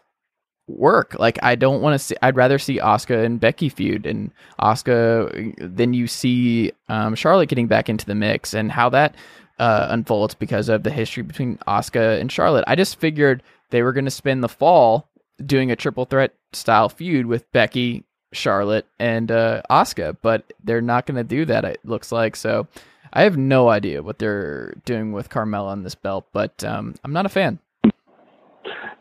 [0.67, 1.15] work.
[1.17, 2.15] Like I don't want to see.
[2.21, 5.53] I'd rather see Asuka and Becky feud and Asuka.
[5.57, 9.15] Then you see um, Charlotte getting back into the mix and how that
[9.59, 12.65] uh, unfolds because of the history between Asuka and Charlotte.
[12.67, 15.09] I just figured they were going to spend the fall
[15.43, 21.05] doing a triple threat style feud with Becky, Charlotte, and uh, Asuka, but they're not
[21.05, 21.65] going to do that.
[21.65, 22.67] It looks like so.
[23.13, 27.11] I have no idea what they're doing with Carmella on this belt, but um, I'm
[27.11, 27.59] not a fan.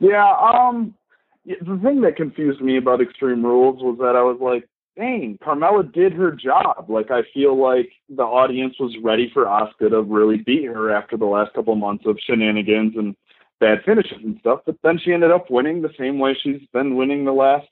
[0.01, 0.95] Yeah, um,
[1.45, 5.93] the thing that confused me about Extreme Rules was that I was like, dang, Carmella
[5.93, 6.87] did her job.
[6.89, 11.16] Like, I feel like the audience was ready for Asuka to really beat her after
[11.16, 13.14] the last couple months of shenanigans and
[13.61, 14.61] bad finishes and stuff.
[14.66, 17.68] But then she ended up winning the same way she's been winning the last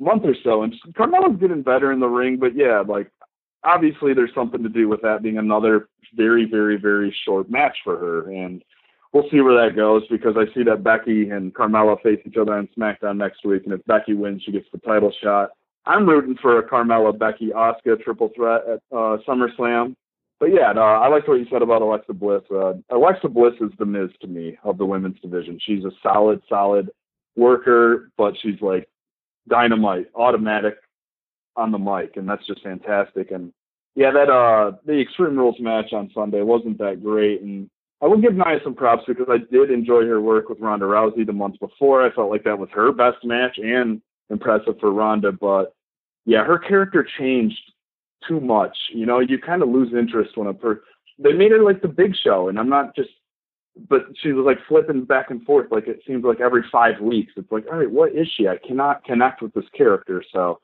[0.00, 0.62] month or so.
[0.62, 3.10] And Carmella's getting better in the ring, but yeah, like,
[3.64, 7.96] obviously there's something to do with that being another very, very, very short match for
[7.96, 8.30] her.
[8.30, 8.62] And
[9.12, 12.54] we'll see where that goes because I see that Becky and Carmella face each other
[12.54, 15.50] on SmackDown next week, and if Becky wins, she gets the title shot.
[15.84, 19.96] I'm rooting for a Carmella Becky Asuka triple threat at uh, SummerSlam.
[20.42, 22.42] But yeah, no, I like what you said about Alexa Bliss.
[22.52, 25.56] Uh, Alexa Bliss is the Miz to me of the women's division.
[25.64, 26.90] She's a solid, solid
[27.36, 28.88] worker, but she's like
[29.48, 30.74] dynamite, automatic
[31.54, 33.30] on the mic, and that's just fantastic.
[33.30, 33.52] And
[33.94, 37.70] yeah, that uh the Extreme Rules match on Sunday wasn't that great, and
[38.02, 41.24] I will give Nia some props because I did enjoy her work with Ronda Rousey
[41.24, 42.04] the month before.
[42.04, 45.72] I felt like that was her best match and impressive for Ronda, but
[46.26, 47.62] yeah, her character changed
[48.26, 48.76] too much.
[48.94, 50.82] You know, you kind of lose interest when a per
[51.18, 53.10] they made her like the Big Show, and I'm not just,
[53.88, 57.32] but she was like flipping back and forth like it seems like every five weeks.
[57.36, 58.48] It's like, all right, what is she?
[58.48, 60.60] I cannot connect with this character, so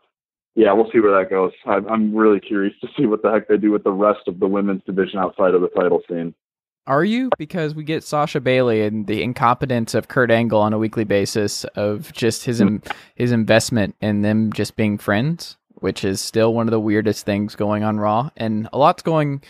[0.54, 1.52] yeah, we'll see where that goes.
[1.66, 4.40] I'm, I'm really curious to see what the heck they do with the rest of
[4.40, 6.34] the women's division outside of the title scene.
[6.88, 7.28] Are you?
[7.36, 11.64] Because we get Sasha Bayley and the incompetence of Kurt Angle on a weekly basis
[11.76, 12.62] of just his
[13.14, 17.54] his investment in them just being friends, which is still one of the weirdest things
[17.54, 19.42] going on Raw, and a lot's going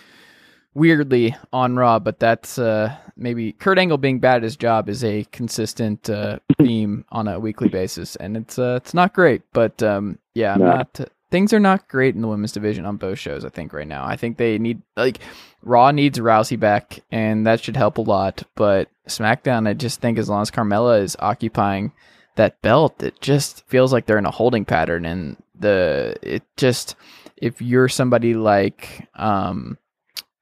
[0.75, 1.99] weirdly on Raw.
[1.99, 6.39] But that's uh, maybe Kurt Angle being bad at his job is a consistent uh,
[6.59, 9.43] theme on a weekly basis, and it's uh, it's not great.
[9.53, 10.67] But um, yeah, I'm No.
[10.67, 11.01] not.
[11.31, 13.45] Things are not great in the women's division on both shows.
[13.45, 14.03] I think right now.
[14.07, 15.19] I think they need like
[15.63, 18.45] Raw needs Rousey back, and that should help a lot.
[18.55, 21.93] But SmackDown, I just think as long as Carmella is occupying
[22.37, 26.97] that belt, it just feels like they're in a holding pattern, and the it just
[27.37, 29.79] if you're somebody like um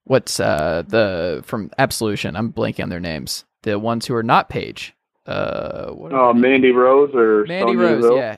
[0.04, 4.48] what's uh the from Absolution, I'm blanking on their names, the ones who are not
[4.48, 4.94] Paige.
[5.26, 6.34] Uh, what are Uh.
[6.34, 8.36] Mandy Rose or Mandy Sonya Rose, yeah,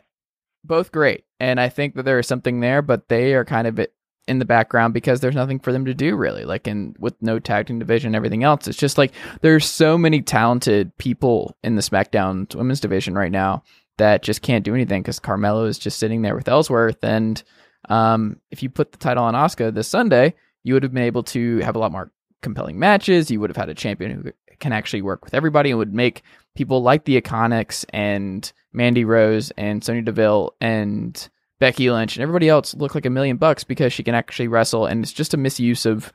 [0.64, 3.78] both great, and I think that there is something there, but they are kind of
[4.26, 6.44] in the background because there's nothing for them to do really.
[6.44, 9.12] Like in with no tag team division, and everything else, it's just like
[9.42, 13.62] there's so many talented people in the SmackDown women's division right now
[13.98, 17.42] that just can't do anything because Carmella is just sitting there with Ellsworth, and
[17.88, 20.34] um, if you put the title on Asuka this Sunday,
[20.64, 22.10] you would have been able to have a lot more
[22.42, 23.30] compelling matches.
[23.30, 26.22] You would have had a champion who can actually work with everybody and would make
[26.54, 31.28] people like the Iconics and Mandy Rose and Sonya Deville and
[31.58, 34.86] Becky Lynch and everybody else look like a million bucks because she can actually wrestle
[34.86, 36.12] and it's just a misuse of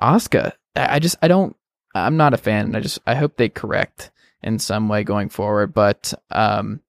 [0.00, 0.52] Asuka.
[0.76, 1.56] I I just I don't
[1.94, 2.66] I'm not a fan.
[2.66, 4.10] And I just I hope they correct
[4.42, 5.72] in some way going forward.
[5.74, 6.80] But um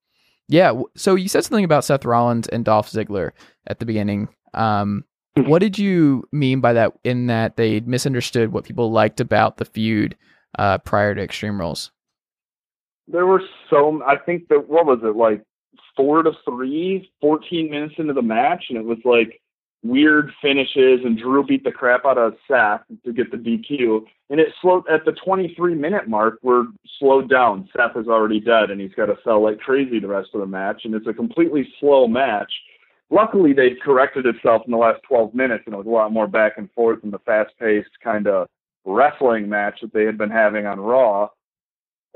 [0.48, 3.30] yeah, so you said something about Seth Rollins and Dolph Ziggler
[3.66, 4.28] at the beginning.
[4.52, 5.04] Um
[5.36, 9.64] what did you mean by that in that they misunderstood what people liked about the
[9.64, 10.16] feud
[10.58, 11.90] uh, prior to Extreme Rules.
[13.08, 15.42] There were so I think that what was it like
[15.96, 19.40] four to three, 14 minutes into the match, and it was like
[19.84, 24.40] weird finishes, and Drew beat the crap out of Seth to get the DQ, and
[24.40, 26.38] it slowed at the 23 minute mark.
[26.42, 26.64] We're
[26.98, 27.68] slowed down.
[27.76, 30.46] Seth is already dead, and he's got to sell like crazy the rest of the
[30.46, 32.50] match, and it's a completely slow match.
[33.10, 36.26] Luckily, they corrected itself in the last 12 minutes, and it was a lot more
[36.26, 38.48] back and forth than the fast paced kind of
[38.86, 41.28] wrestling match that they had been having on Raw.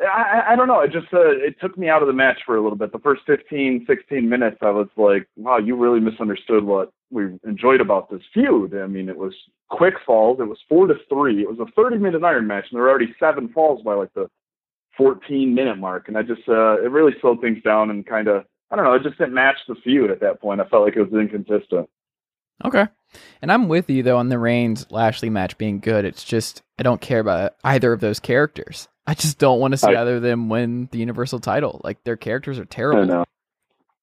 [0.01, 0.81] I, I don't know.
[0.81, 2.93] It just uh, it took me out of the match for a little bit.
[2.93, 7.81] The first 15, 16 minutes, I was like, "Wow, you really misunderstood what we enjoyed
[7.81, 9.35] about this feud." I mean, it was
[9.71, 10.39] quick falls.
[10.41, 11.43] It was four to three.
[11.43, 14.13] It was a 30 minute Iron match, and there were already seven falls by like
[14.15, 14.29] the
[14.97, 16.09] 14 minute mark.
[16.09, 18.95] And I just uh, it really slowed things down and kind of I don't know.
[18.95, 20.61] It just didn't match the feud at that point.
[20.61, 21.89] I felt like it was inconsistent.
[22.65, 22.87] Okay.
[23.41, 26.05] And I'm with you though on the Reigns Lashley match being good.
[26.05, 28.89] It's just I don't care about either of those characters.
[29.09, 31.81] I just don't want to see I, either of them win the Universal title.
[31.83, 33.05] Like their characters are terrible.
[33.05, 33.25] I know.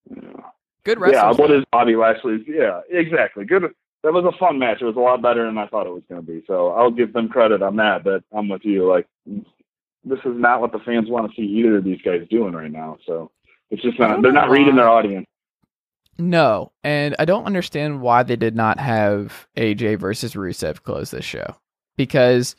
[0.10, 0.42] Yeah.
[0.84, 1.38] Good wrestlers.
[1.38, 2.42] Yeah, what is Bobby Lashley's?
[2.48, 3.46] Yeah, exactly.
[3.46, 3.72] Good.
[4.04, 4.82] That was a fun match.
[4.82, 6.44] It was a lot better than I thought it was going to be.
[6.48, 8.04] So I'll give them credit on that.
[8.04, 8.90] But I'm with you.
[8.90, 12.54] Like this is not what the fans want to see either of these guys doing
[12.54, 12.98] right now.
[13.06, 13.30] So
[13.70, 14.24] it's just not.
[14.24, 15.28] They're not reading their audience.
[16.18, 21.26] No, and I don't understand why they did not have AJ versus Rusev close this
[21.26, 21.58] show
[21.96, 22.56] because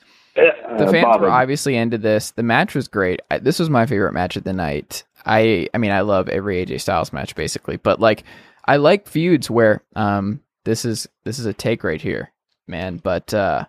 [0.79, 1.23] the fans bothered.
[1.23, 2.33] were obviously into this.
[2.33, 3.21] The match was great.
[3.31, 5.05] I, this was my favorite match of the night.
[5.25, 8.25] I I mean I love every AJ Styles match basically, but like
[8.65, 12.33] I like feuds where um this is this is a take right here,
[12.67, 12.99] man.
[12.99, 13.67] But uh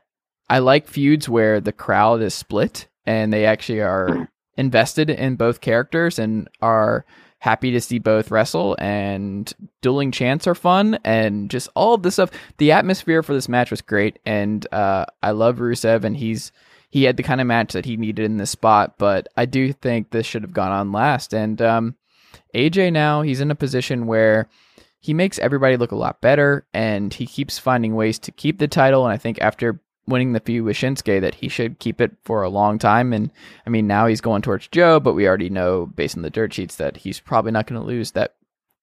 [0.49, 5.61] I like feuds where the crowd is split and they actually are invested in both
[5.61, 7.05] characters and are
[7.39, 12.15] happy to see both wrestle and dueling chants are fun and just all of this
[12.15, 12.31] stuff.
[12.57, 16.51] The atmosphere for this match was great and uh, I love Rusev and he's
[16.97, 19.71] he had the kind of match that he needed in this spot, but I do
[19.71, 21.31] think this should have gone on last.
[21.31, 21.95] And um,
[22.55, 24.49] AJ now he's in a position where
[24.99, 28.67] he makes everybody look a lot better and he keeps finding ways to keep the
[28.67, 32.13] title and I think after winning the feud with Shinsuke that he should keep it
[32.23, 33.13] for a long time.
[33.13, 33.29] And
[33.67, 36.51] I mean, now he's going towards Joe, but we already know based on the dirt
[36.51, 38.33] sheets that he's probably not going to lose that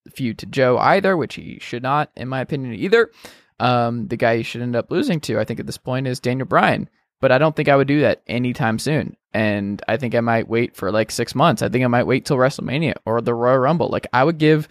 [0.09, 3.11] feud to Joe either, which he should not, in my opinion, either.
[3.59, 6.21] Um, the guy he should end up losing to, I think, at this point is
[6.21, 6.89] Daniel Bryan.
[7.21, 9.15] But I don't think I would do that anytime soon.
[9.33, 11.61] And I think I might wait for like six months.
[11.61, 13.89] I think I might wait till WrestleMania or the Royal Rumble.
[13.89, 14.67] Like I would give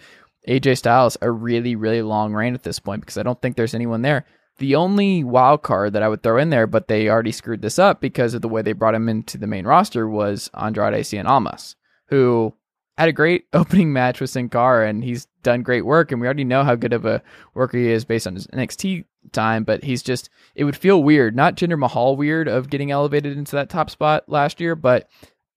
[0.47, 3.75] AJ Styles a really, really long reign at this point because I don't think there's
[3.75, 4.25] anyone there.
[4.57, 7.77] The only wild card that I would throw in there, but they already screwed this
[7.77, 11.25] up because of the way they brought him into the main roster, was Andrade Cien
[11.25, 11.75] Almas,
[12.07, 12.53] who
[12.97, 16.11] had a great opening match with Sin Cara, and he's done great work.
[16.11, 17.21] And we already know how good of a
[17.53, 21.35] worker he is based on his NXT time, but he's just, it would feel weird,
[21.35, 25.09] not Jinder Mahal weird of getting elevated into that top spot last year, but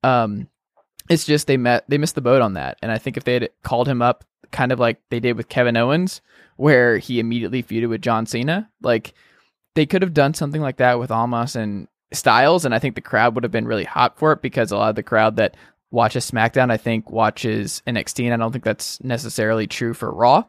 [0.02, 0.48] um,
[1.08, 2.78] it's just they met, they missed the boat on that.
[2.82, 5.48] And I think if they had called him up kind of like they did with
[5.48, 6.20] Kevin Owens,
[6.56, 8.68] where he immediately feuded with John Cena.
[8.82, 9.14] Like
[9.74, 13.00] they could have done something like that with Almas and Styles, and I think the
[13.00, 15.56] crowd would have been really hot for it because a lot of the crowd that
[15.90, 20.44] watches SmackDown, I think, watches NXT, and I don't think that's necessarily true for Raw.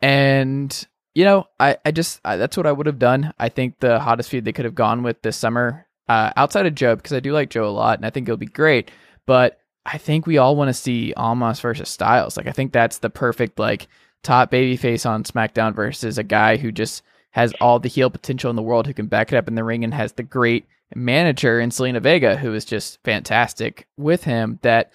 [0.00, 3.32] And you know, I I just I, that's what I would have done.
[3.38, 6.74] I think the hottest feud they could have gone with this summer, uh, outside of
[6.74, 8.90] Joe, because I do like Joe a lot, and I think it'll be great.
[9.26, 12.36] But I think we all want to see Almas versus Styles.
[12.36, 13.88] Like I think that's the perfect like
[14.22, 18.56] top babyface on SmackDown versus a guy who just has all the heel potential in
[18.56, 21.60] the world, who can back it up in the ring, and has the great manager
[21.60, 24.58] in Zelina Vega, who is just fantastic with him.
[24.62, 24.92] That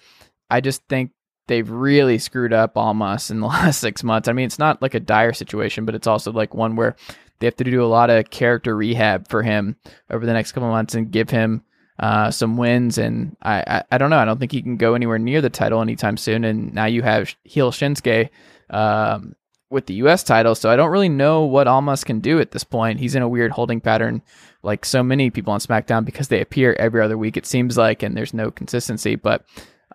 [0.50, 1.12] I just think
[1.46, 4.28] they've really screwed up Almas in the last six months.
[4.28, 6.96] I mean, it's not like a dire situation, but it's also like one where
[7.38, 9.76] they have to do a lot of character rehab for him
[10.10, 11.62] over the next couple months and give him
[11.98, 12.98] uh, some wins.
[12.98, 14.18] And I, I, I, don't know.
[14.18, 16.44] I don't think he can go anywhere near the title anytime soon.
[16.44, 18.30] And now you have heel Shinsuke
[18.70, 19.34] um,
[19.70, 20.22] with the U.S.
[20.22, 20.54] title.
[20.54, 23.00] So I don't really know what Almas can do at this point.
[23.00, 24.22] He's in a weird holding pattern,
[24.66, 27.36] like so many people on SmackDown, because they appear every other week.
[27.36, 29.16] It seems like, and there's no consistency.
[29.16, 29.46] But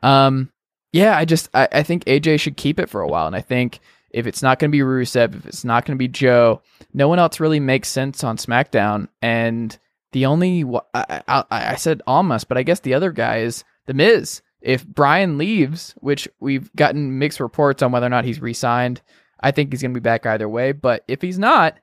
[0.01, 0.51] um,
[0.91, 3.41] yeah, I just I, I think AJ should keep it for a while, and I
[3.41, 3.79] think.
[4.13, 6.61] If it's not going to be Rusev, if it's not going to be Joe,
[6.93, 9.07] no one else really makes sense on SmackDown.
[9.21, 9.79] And
[10.11, 13.93] the only I, I, I said almost, but I guess the other guy is the
[13.93, 19.01] Miz if Bryan leaves, which we've gotten mixed reports on whether or not he's re-signed,
[19.39, 20.71] I think he's going to be back either way.
[20.71, 21.77] But if he's not,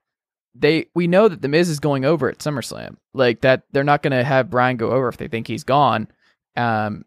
[0.61, 2.97] they we know that the Miz is going over at SummerSlam.
[3.15, 6.09] Like that, they're not going to have Bryan go over if they think he's gone,
[6.57, 7.05] um,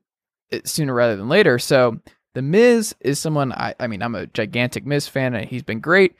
[0.63, 1.59] sooner rather than later.
[1.59, 1.99] So
[2.33, 5.79] the Miz is someone I, I mean, I'm a gigantic Miz fan, and he's been
[5.79, 6.15] great.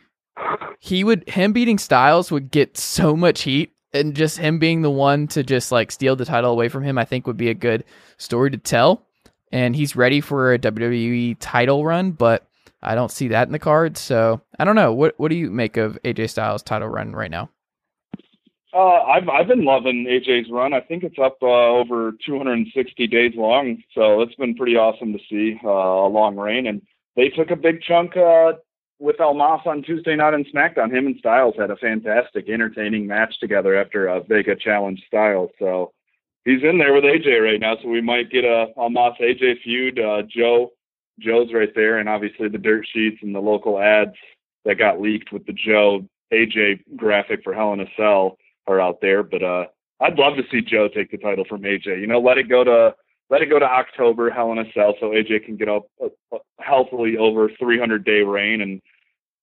[0.79, 4.91] He would him beating Styles would get so much heat and just him being the
[4.91, 7.55] one to just like steal the title away from him, I think would be a
[7.55, 7.84] good
[8.17, 9.05] story to tell.
[9.51, 12.47] And he's ready for a WWE title run, but
[12.84, 13.99] I don't see that in the cards.
[13.99, 14.93] So I don't know.
[14.93, 17.49] What what do you make of AJ Styles' title run right now?
[18.73, 20.73] Uh, I've I've been loving AJ's run.
[20.73, 25.19] I think it's up uh, over 260 days long, so it's been pretty awesome to
[25.29, 26.67] see uh, a long reign.
[26.67, 26.82] And
[27.15, 28.53] they took a big chunk uh,
[28.97, 30.95] with Almas on Tuesday night on SmackDown.
[30.95, 35.51] Him and Styles had a fantastic, entertaining match together after uh, Vega challenged Styles.
[35.59, 35.91] So
[36.45, 37.75] he's in there with AJ right now.
[37.82, 39.99] So we might get a Almas AJ feud.
[39.99, 40.71] Uh, Joe
[41.22, 44.15] Joe's right there, and obviously the dirt sheets and the local ads
[44.65, 49.01] that got leaked with the Joe AJ graphic for Hell in a Cell are out
[49.01, 49.24] there.
[49.24, 49.65] But uh,
[49.99, 51.99] I'd love to see Joe take the title from AJ.
[51.99, 52.95] You know, let it go to
[53.30, 56.38] let it go to October Hell in a Cell so AJ can get up uh,
[56.59, 58.82] healthily over 300 day reign and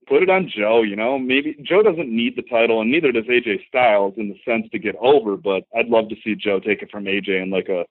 [0.07, 0.83] put it on Joe.
[0.83, 4.39] You know, maybe Joe doesn't need the title, and neither does AJ Styles in the
[4.45, 5.37] sense to get over.
[5.37, 7.85] But I'd love to see Joe take it from AJ in like a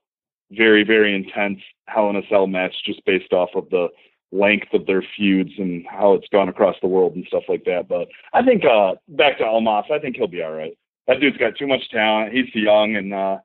[0.51, 3.87] very very intense Hell in a Cell match, just based off of the
[4.31, 7.87] length of their feuds and how it's gone across the world and stuff like that.
[7.87, 10.77] But I think uh back to Almas, I think he'll be all right.
[11.07, 12.33] That dude's got too much talent.
[12.33, 13.37] He's young and uh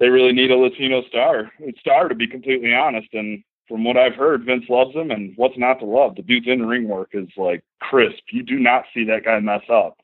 [0.00, 3.08] they really need a Latino star, star to be completely honest.
[3.12, 6.14] And from what I've heard, Vince loves him, and what's not to love?
[6.16, 8.22] The dude's in ring work is like crisp.
[8.32, 9.98] You do not see that guy mess up.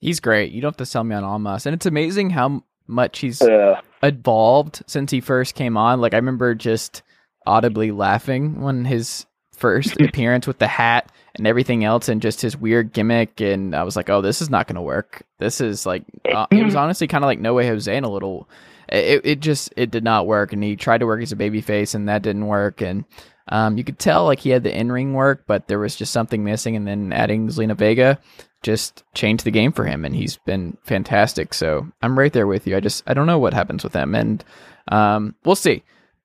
[0.00, 0.52] He's great.
[0.52, 3.80] You don't have to sell me on Almas, and it's amazing how much he's yeah.
[4.02, 6.00] evolved since he first came on.
[6.00, 7.02] Like I remember just
[7.46, 12.56] audibly laughing when his first appearance with the hat and everything else and just his
[12.56, 15.86] weird gimmick and I was like, "Oh, this is not going to work." This is
[15.86, 18.48] like uh, it was honestly kind of like No Way Jose in a little
[18.88, 21.60] it it just it did not work and he tried to work as a baby
[21.60, 23.04] face and that didn't work and
[23.48, 26.44] um, you could tell like he had the in-ring work, but there was just something
[26.44, 28.18] missing and then adding Zelina Vega
[28.64, 31.54] just changed the game for him and he's been fantastic.
[31.54, 32.76] So, I'm right there with you.
[32.76, 34.44] I just I don't know what happens with him and
[34.88, 35.84] um, we'll see.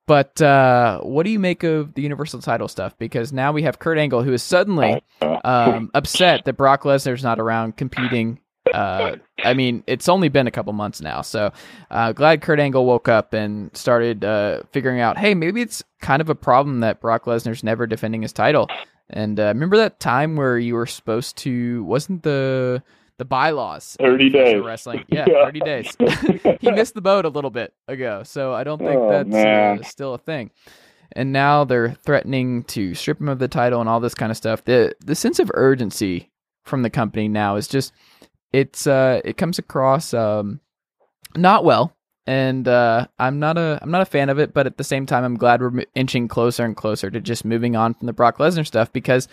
[0.09, 2.97] But uh, what do you make of the Universal title stuff?
[2.97, 7.39] Because now we have Kurt Angle, who is suddenly um, upset that Brock Lesnar's not
[7.39, 8.39] around competing.
[8.73, 11.51] Uh, I mean, it's only been a couple months now, so
[11.91, 16.21] uh, glad Kurt Angle woke up and started uh, figuring out, hey, maybe it's kind
[16.21, 18.67] of a problem that Brock Lesnar's never defending his title.
[19.09, 21.83] And uh, remember that time where you were supposed to?
[21.83, 22.83] Wasn't the
[23.17, 23.97] the bylaws.
[23.99, 24.63] 30 days.
[24.63, 25.03] Wrestling.
[25.09, 25.97] Yeah, 30 days.
[26.61, 29.83] he missed the boat a little bit ago, so I don't think oh, that's uh,
[29.83, 30.51] still a thing.
[31.11, 34.37] And now they're threatening to strip him of the title and all this kind of
[34.37, 34.63] stuff.
[34.63, 36.31] The the sense of urgency
[36.63, 37.91] from the company now is just
[38.53, 40.59] it's uh it comes across um
[41.35, 41.95] not well
[42.29, 45.07] and uh, I'm not a I'm not a fan of it, but at the same
[45.07, 48.37] time, I'm glad we're inching closer and closer to just moving on from the Brock
[48.37, 49.27] Lesnar stuff because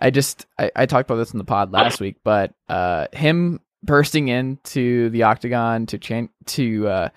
[0.00, 3.58] I just I, I talked about this in the pod last week, but uh, him
[3.82, 7.08] bursting into the octagon to cha- to uh,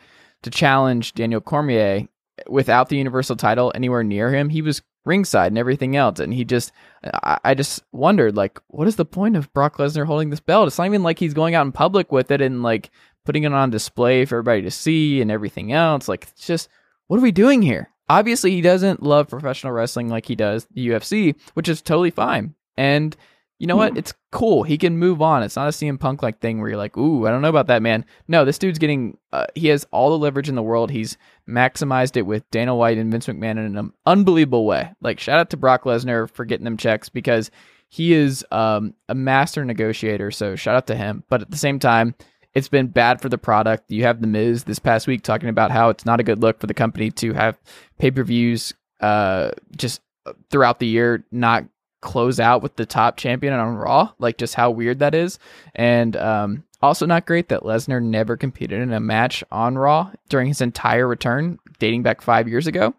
[0.41, 2.07] to challenge Daniel Cormier
[2.49, 6.43] without the Universal title anywhere near him, he was ringside and everything else, and he
[6.43, 6.71] just
[7.03, 10.65] I, I just wondered like, what is the point of Brock Lesnar holding this belt?
[10.65, 12.89] It's not even like he's going out in public with it and like
[13.25, 16.07] putting it on display for everybody to see and everything else.
[16.07, 16.69] Like, it's just
[17.07, 17.89] what are we doing here?
[18.09, 22.55] Obviously, he doesn't love professional wrestling like he does the UFC, which is totally fine.
[22.77, 23.15] And
[23.61, 23.91] you know what?
[23.91, 23.97] Hmm.
[23.97, 24.63] It's cool.
[24.63, 25.43] He can move on.
[25.43, 27.67] It's not a CM Punk like thing where you're like, ooh, I don't know about
[27.67, 28.05] that, man.
[28.27, 30.89] No, this dude's getting, uh, he has all the leverage in the world.
[30.89, 31.15] He's
[31.47, 34.91] maximized it with Dana White and Vince McMahon in an unbelievable way.
[34.99, 37.51] Like, shout out to Brock Lesnar for getting them checks because
[37.87, 40.31] he is um, a master negotiator.
[40.31, 41.23] So, shout out to him.
[41.29, 42.15] But at the same time,
[42.53, 43.91] it's been bad for the product.
[43.91, 46.59] You have The Miz this past week talking about how it's not a good look
[46.59, 47.57] for the company to have
[47.97, 50.01] pay per views uh, just
[50.49, 51.65] throughout the year not
[52.01, 55.39] close out with the top champion on Raw, like just how weird that is.
[55.75, 60.47] And um, also not great that Lesnar never competed in a match on Raw during
[60.47, 62.93] his entire return, dating back five years ago.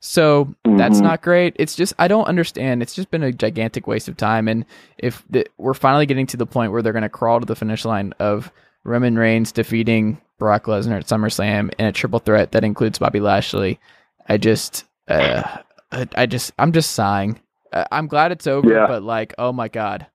[0.00, 0.76] So mm-hmm.
[0.76, 1.54] that's not great.
[1.58, 2.82] It's just I don't understand.
[2.82, 4.48] It's just been a gigantic waste of time.
[4.48, 4.64] And
[4.98, 7.56] if the, we're finally getting to the point where they're going to crawl to the
[7.56, 8.52] finish line of
[8.84, 13.80] Roman Reigns defeating Brock Lesnar at SummerSlam in a triple threat that includes Bobby Lashley,
[14.28, 15.58] I just, uh,
[15.90, 17.40] I just, I'm just sighing.
[17.72, 18.86] I'm glad it's over, yeah.
[18.86, 20.06] but like, oh my god,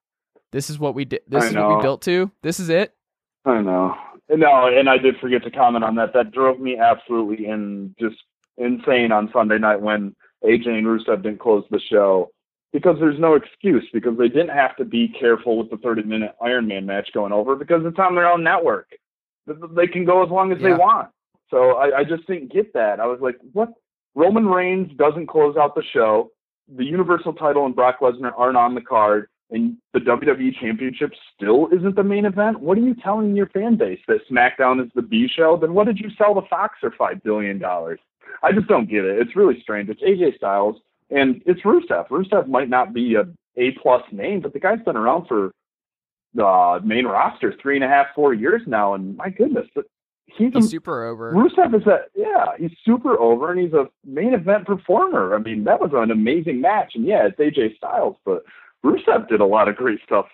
[0.52, 1.22] this is what we did.
[1.28, 1.70] This I is know.
[1.70, 2.32] what we built to.
[2.42, 2.94] This is it.
[3.46, 3.96] I know.
[4.30, 6.14] No, and I did forget to comment on that.
[6.14, 8.16] That drove me absolutely in just
[8.58, 12.32] insane on Sunday night when AJ and Rusev didn't close the show
[12.74, 16.36] because there's no excuse because they didn't have to be careful with the 30 minute
[16.42, 18.90] Iron Man match going over because it's on their own network.
[19.48, 20.70] They can go as long as yeah.
[20.70, 21.10] they want.
[21.50, 23.00] So I, I just didn't get that.
[23.00, 23.70] I was like, what?
[24.16, 26.32] Roman Reigns doesn't close out the show
[26.68, 29.28] the Universal title and Brock Lesnar aren't on the card.
[29.52, 33.76] and the WWE Championship still isn't the main event, what are you telling your fan
[33.76, 35.58] base that SmackDown is the B show?
[35.58, 38.00] Then what did you sell the Fox for five billion dollars?
[38.42, 39.20] I just don't get it.
[39.20, 39.90] It's really strange.
[39.90, 40.78] It's AJ Styles
[41.14, 42.08] and it's Rusev.
[42.10, 43.24] Rusev might not be a
[43.58, 45.52] A plus name, but the guy's been around for
[46.34, 49.68] the uh, main roster three and a half, four years now, and my goodness,
[50.26, 51.32] he's, He's a, super over.
[51.32, 55.36] Rusev is a yeah, he's super over, and he's a main event performer.
[55.36, 58.44] I mean, that was an amazing match, and yeah, it's AJ Styles, but
[58.84, 60.26] Rusev did a lot of great stuff.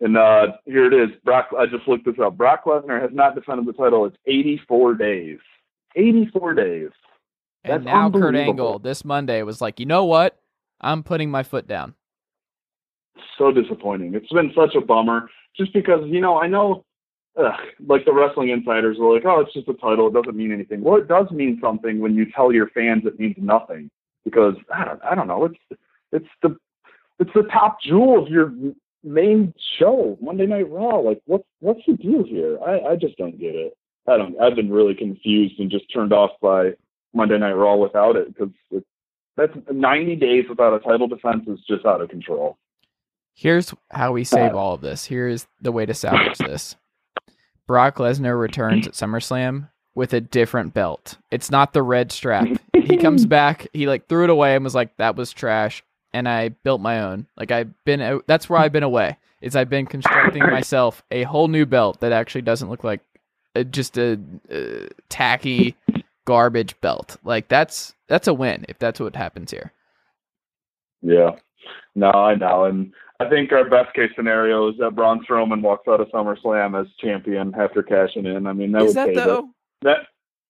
[0.00, 1.16] And uh, here it is.
[1.24, 1.48] Brock.
[1.58, 2.36] I just looked this up.
[2.36, 4.04] Brock Lesnar has not defended the title.
[4.04, 5.38] It's 84 days.
[5.96, 6.90] 84 days.
[7.70, 8.34] And That's now Kurt.
[8.36, 10.38] Angle this Monday was like, you know what?
[10.80, 11.94] I'm putting my foot down.
[13.36, 14.14] so disappointing.
[14.14, 16.84] It's been such a bummer just because, you know, I know
[17.38, 17.54] ugh,
[17.86, 20.08] like the wrestling insiders are like, oh, it's just a title.
[20.08, 20.82] It doesn't mean anything.
[20.82, 23.90] Well, it does mean something when you tell your fans it means nothing
[24.24, 25.44] because I don't, I don't know.
[25.44, 25.80] It's,
[26.12, 26.56] it's the,
[27.18, 28.52] it's the top jewel of your
[29.04, 30.98] main show, Monday Night Raw.
[30.98, 32.58] Like what, what's the deal here?
[32.66, 33.76] I, I just don't get it.
[34.06, 36.70] I don't, I've been really confused and just turned off by
[37.14, 38.52] Monday Night Raw without it because
[39.36, 42.58] that's 90 days without a title defense is just out of control.
[43.34, 45.04] Here's how we save all of this.
[45.04, 46.74] Here's the way to salvage this.
[47.68, 51.18] Brock Lesnar returns at SummerSlam with a different belt.
[51.30, 52.48] It's not the red strap.
[52.72, 55.84] He comes back, he like threw it away and was like, that was trash.
[56.12, 57.26] And I built my own.
[57.36, 59.18] Like I've been, uh, that's where I've been away.
[59.40, 63.02] Is I've been constructing myself a whole new belt that actually doesn't look like
[63.54, 64.18] uh, just a
[64.50, 65.76] uh, tacky
[66.28, 67.16] garbage belt.
[67.24, 69.72] Like that's that's a win if that's what happens here.
[71.00, 71.30] Yeah.
[71.94, 72.64] No, I know.
[72.64, 76.78] And I think our best case scenario is that Braun Strowman walks out of SummerSlam
[76.78, 78.46] as champion after cashing in.
[78.46, 79.48] I mean, that Is would that though?
[79.80, 80.00] That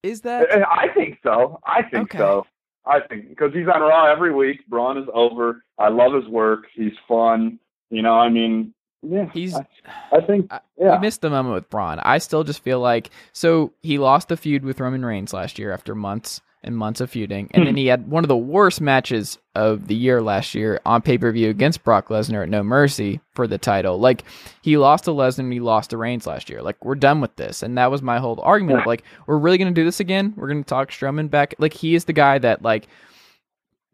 [0.02, 0.50] Is that?
[0.50, 1.60] Eh, eh, I think so.
[1.64, 2.18] I think Okay.
[2.18, 2.44] so.
[2.84, 4.66] I think because he's on Raw every week.
[4.66, 5.62] Braun is over.
[5.78, 6.64] I love his work.
[6.74, 7.60] He's fun.
[7.90, 9.28] You know, I mean, yeah.
[9.32, 9.66] He's I,
[10.12, 10.98] I think, I- yeah.
[10.98, 11.98] missed the moment with Braun.
[12.00, 15.72] I still just feel like so he lost the feud with Roman Reigns last year
[15.72, 19.38] after months and months of feuding, and then he had one of the worst matches
[19.54, 23.20] of the year last year on pay per view against Brock Lesnar at No Mercy
[23.32, 24.00] for the title.
[24.00, 24.24] Like
[24.60, 26.60] he lost to Lesnar and he lost to Reigns last year.
[26.60, 28.80] Like we're done with this, and that was my whole argument.
[28.80, 30.34] Of like we're really gonna do this again.
[30.36, 31.54] We're gonna talk Strowman back.
[31.58, 32.88] Like he is the guy that like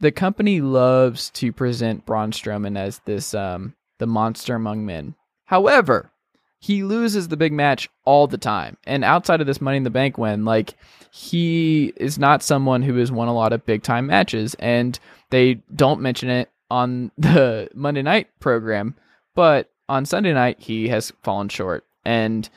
[0.00, 5.14] the company loves to present Braun Strowman as this um the monster among men.
[5.47, 6.11] However,
[6.64, 8.78] he loses the big match all the time.
[8.86, 10.74] And outside of this Money in the Bank win, like
[11.11, 15.61] he is not someone who has won a lot of big time matches, and they
[15.74, 18.95] don't mention it on the Monday night program,
[19.34, 21.84] but on Sunday night he has fallen short.
[22.03, 22.49] And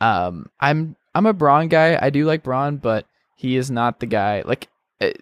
[0.00, 1.98] um, I'm I'm a Braun guy.
[2.00, 4.42] I do like Braun, but he is not the guy.
[4.42, 4.68] Like
[5.00, 5.14] eh,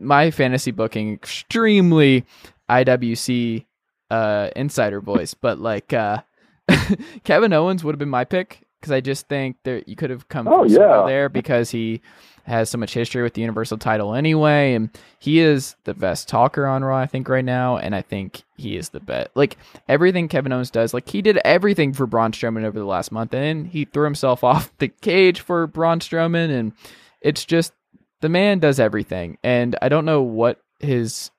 [0.00, 2.24] my fantasy booking extremely
[2.70, 3.65] IWC
[4.10, 6.22] uh insider voice, but like uh
[7.24, 10.28] Kevin Owens would have been my pick because I just think that you could have
[10.28, 11.04] come Oh, yeah.
[11.06, 12.00] there because he
[12.44, 16.64] has so much history with the Universal title anyway, and he is the best talker
[16.66, 19.30] on Raw, I think, right now, and I think he is the best.
[19.34, 19.56] Like
[19.88, 23.34] everything Kevin Owens does, like he did everything for Braun Strowman over the last month,
[23.34, 26.72] and he threw himself off the cage for Braun Strowman, and
[27.20, 27.72] it's just
[28.20, 31.30] the man does everything, and I don't know what his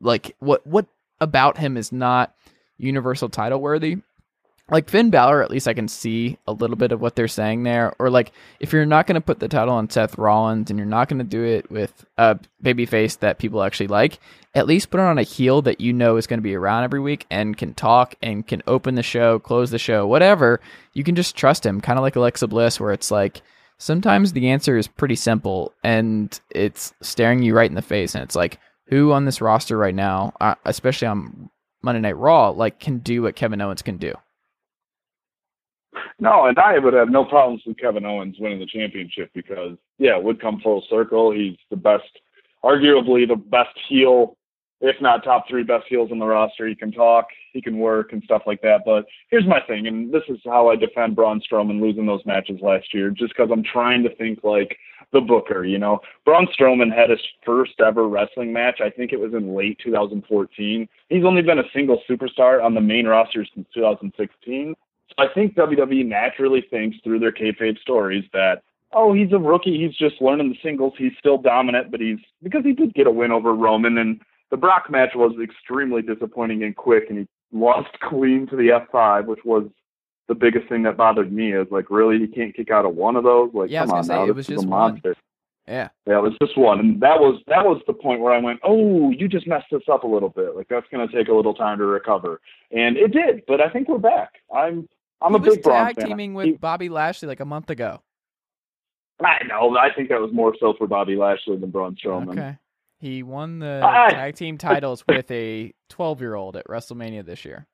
[0.00, 0.86] like what what
[1.20, 2.34] about him is not
[2.76, 3.98] Universal title worthy
[4.70, 7.64] like Finn Balor, at least I can see a little bit of what they're saying
[7.64, 7.94] there.
[7.98, 10.86] Or like, if you're not going to put the title on Seth Rollins and you're
[10.86, 14.18] not going to do it with a babyface that people actually like,
[14.54, 16.84] at least put it on a heel that you know is going to be around
[16.84, 20.60] every week and can talk and can open the show, close the show, whatever.
[20.94, 23.42] You can just trust him, kind of like Alexa Bliss, where it's like
[23.76, 28.24] sometimes the answer is pretty simple and it's staring you right in the face, and
[28.24, 30.32] it's like, who on this roster right now,
[30.64, 31.50] especially on
[31.82, 34.14] Monday Night Raw, like can do what Kevin Owens can do.
[36.18, 40.16] No, and I would have no problems with Kevin Owens winning the championship because, yeah,
[40.16, 41.32] it would come full circle.
[41.32, 42.04] He's the best,
[42.64, 44.36] arguably the best heel,
[44.80, 46.66] if not top three best heels on the roster.
[46.66, 48.82] He can talk, he can work, and stuff like that.
[48.84, 52.60] But here's my thing, and this is how I defend Braun Strowman losing those matches
[52.60, 54.76] last year, just because I'm trying to think like
[55.14, 55.64] the Booker.
[55.64, 58.80] You know, Braun Strowman had his first ever wrestling match.
[58.84, 60.86] I think it was in late 2014.
[61.08, 64.74] He's only been a single superstar on the main roster since 2016.
[65.08, 68.62] So I think WWE naturally thinks through their kayfabe stories that,
[68.92, 72.64] oh, he's a rookie, he's just learning the singles, he's still dominant, but he's because
[72.64, 74.20] he did get a win over Roman, and
[74.50, 79.26] the Brock match was extremely disappointing and quick, and he lost clean to the F5,
[79.26, 79.64] which was
[80.28, 81.52] the biggest thing that bothered me.
[81.52, 83.50] Is like, really, he can't kick out of one of those?
[83.54, 84.92] Like, Yeah, I was come on say, now, it was just a one.
[84.92, 85.14] monster.
[85.66, 85.88] Yeah.
[86.06, 88.60] Yeah, it was just one, and that was that was the point where I went,
[88.62, 90.54] "Oh, you just messed this up a little bit.
[90.54, 92.38] Like that's going to take a little time to recover,"
[92.70, 93.44] and it did.
[93.48, 94.32] But I think we're back.
[94.54, 94.86] I'm
[95.22, 96.06] I'm he a was big Braun tag fan.
[96.08, 98.02] teaming with He- Bobby Lashley like a month ago.
[99.24, 99.74] I know.
[99.78, 102.32] I think that was more so for Bobby Lashley than Braun Strowman.
[102.32, 102.56] Okay.
[102.98, 107.44] He won the I- tag team titles with a 12 year old at WrestleMania this
[107.46, 107.66] year.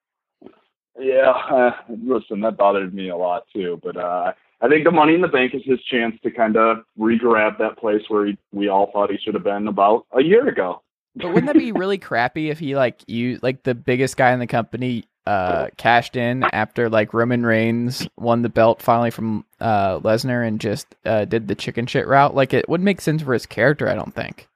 [0.98, 3.80] Yeah, uh, listen, that bothered me a lot too.
[3.82, 6.78] But uh, I think the Money in the Bank is his chance to kind of
[6.98, 10.48] re-grab that place where he, we all thought he should have been about a year
[10.48, 10.82] ago.
[11.16, 14.38] But wouldn't that be really crappy if he like you like the biggest guy in
[14.38, 19.98] the company uh cashed in after like Roman Reigns won the belt finally from uh
[20.00, 22.34] Lesnar and just uh did the chicken shit route?
[22.34, 24.48] Like it would make sense for his character, I don't think.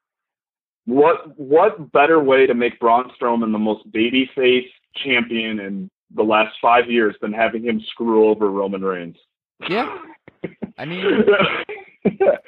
[0.86, 6.54] What what better way to make Braun Strowman the most babyface champion in the last
[6.62, 9.16] five years than having him screw over Roman Reigns?
[9.68, 9.98] Yeah.
[10.78, 11.24] I mean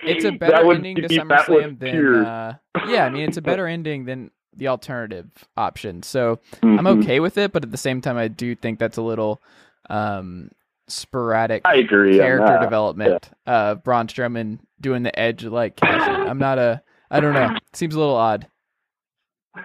[0.02, 2.55] it's a better ending to SummerSlam than uh
[2.88, 5.26] yeah, I mean it's a better ending than the alternative
[5.56, 6.02] option.
[6.02, 7.02] So I'm Mhm.
[7.02, 9.43] okay with it, but at the same time I do think that's a little
[9.88, 10.51] um
[10.88, 12.16] sporadic I agree.
[12.18, 15.78] character development of Braun Strowman doing the edge like.
[15.82, 17.55] I'm not a I don't know.
[17.72, 18.47] Seems a little odd.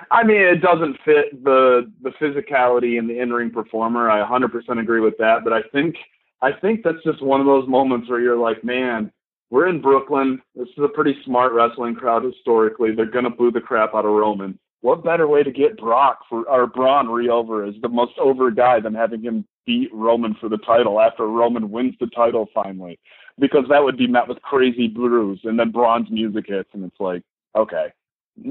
[0.09, 4.09] I mean, it doesn't fit the the physicality and the in ring performer.
[4.09, 5.43] I 100% agree with that.
[5.43, 5.95] But I think
[6.41, 9.11] I think that's just one of those moments where you're like, man,
[9.49, 10.41] we're in Brooklyn.
[10.55, 12.95] This is a pretty smart wrestling crowd historically.
[12.95, 14.57] They're gonna boo the crap out of Roman.
[14.81, 18.49] What better way to get Brock for or Braun re over as the most over
[18.49, 22.99] guy than having him beat Roman for the title after Roman wins the title finally?
[23.37, 26.99] Because that would be met with crazy boos, and then Braun's music hits, and it's
[26.99, 27.23] like,
[27.55, 27.93] okay.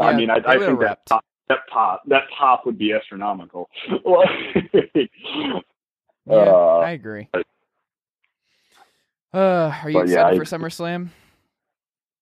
[0.01, 1.21] I mean, I, I think that repped.
[1.51, 3.69] That pop that pop would be astronomical.
[6.27, 7.29] Yeah, Uh, I agree.
[9.35, 9.39] Uh,
[9.83, 11.09] are you but yeah, excited I- for SummerSlam?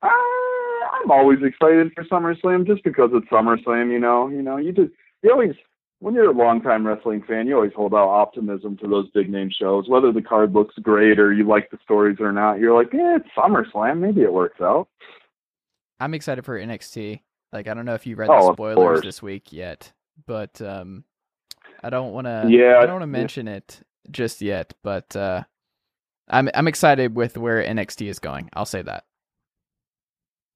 [0.02, 3.90] Uh, I'm always excited for SummerSlam just because it's SummerSlam.
[3.92, 4.92] You know, you know, you just
[5.22, 5.54] you always
[6.00, 9.50] when you're a longtime wrestling fan, you always hold out optimism to those big name
[9.50, 12.60] shows, whether the card looks great or you like the stories or not.
[12.60, 14.88] You're like, eh, it's SummerSlam, maybe it works out.
[15.98, 17.20] I'm excited for NXT.
[17.52, 19.92] Like I don't know if you read Oh, the spoilers this week yet,
[20.26, 21.04] but um
[21.82, 23.20] I don't want to Yeah, I don't want to yeah.
[23.20, 25.44] mention it just yet, but uh
[26.28, 28.50] I'm I'm excited with where NXT is going.
[28.54, 29.04] I'll say that.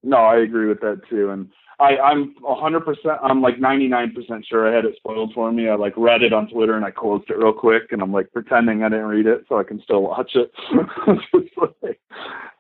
[0.03, 1.51] No, I agree with that too, and
[1.81, 3.19] I, I'm 100%.
[3.23, 5.69] I'm like 99% sure I had it spoiled for me.
[5.69, 8.33] I like read it on Twitter and I closed it real quick, and I'm like
[8.33, 10.53] pretending I didn't read it so I can still watch it.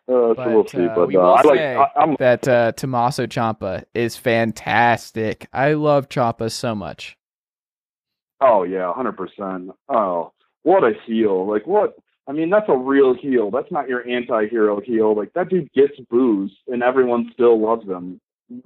[0.08, 0.86] Uh, so we'll But, see.
[0.86, 1.58] uh, But we uh, will I like.
[1.58, 5.46] say I, I'm That uh Tommaso Ciampa is fantastic.
[5.52, 7.16] I love Ciampa so much.
[8.40, 9.70] Oh yeah, hundred percent.
[9.88, 10.32] Oh,
[10.64, 11.48] what a heel!
[11.48, 11.94] Like what?
[12.28, 13.50] I mean, that's a real heel.
[13.50, 15.14] That's not your anti-hero heel.
[15.16, 18.20] Like that dude gets booze, and everyone still loves him.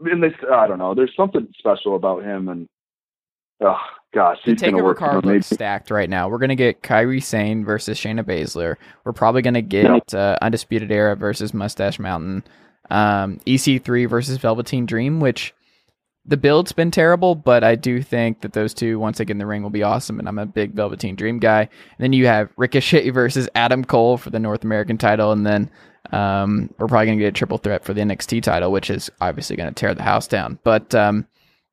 [0.05, 0.95] And they, I don't know.
[0.95, 2.69] There's something special about him, and
[3.61, 3.77] oh
[4.15, 6.29] gosh, The takeover card looks stacked right now.
[6.29, 8.77] We're gonna get Kairi Sane versus Shayna Baszler.
[9.05, 12.45] We're probably gonna get uh, Undisputed Era versus Mustache Mountain.
[12.91, 15.53] Um, EC3 versus Velveteen Dream, which
[16.25, 19.39] the build's been terrible, but I do think that those two once they get in
[19.39, 20.19] the ring will be awesome.
[20.19, 21.61] And I'm a big Velveteen Dream guy.
[21.61, 25.71] And then you have Ricochet versus Adam Cole for the North American title, and then
[26.13, 29.57] um, we're probably gonna get a triple threat for the NXT title, which is obviously
[29.57, 30.59] gonna tear the house down.
[30.65, 31.27] But um,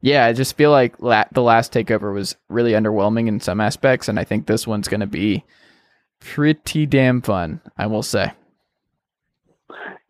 [0.03, 4.07] yeah, I just feel like la- the last takeover was really underwhelming in some aspects,
[4.09, 5.43] and I think this one's going to be
[6.19, 7.61] pretty damn fun.
[7.77, 8.33] I will say.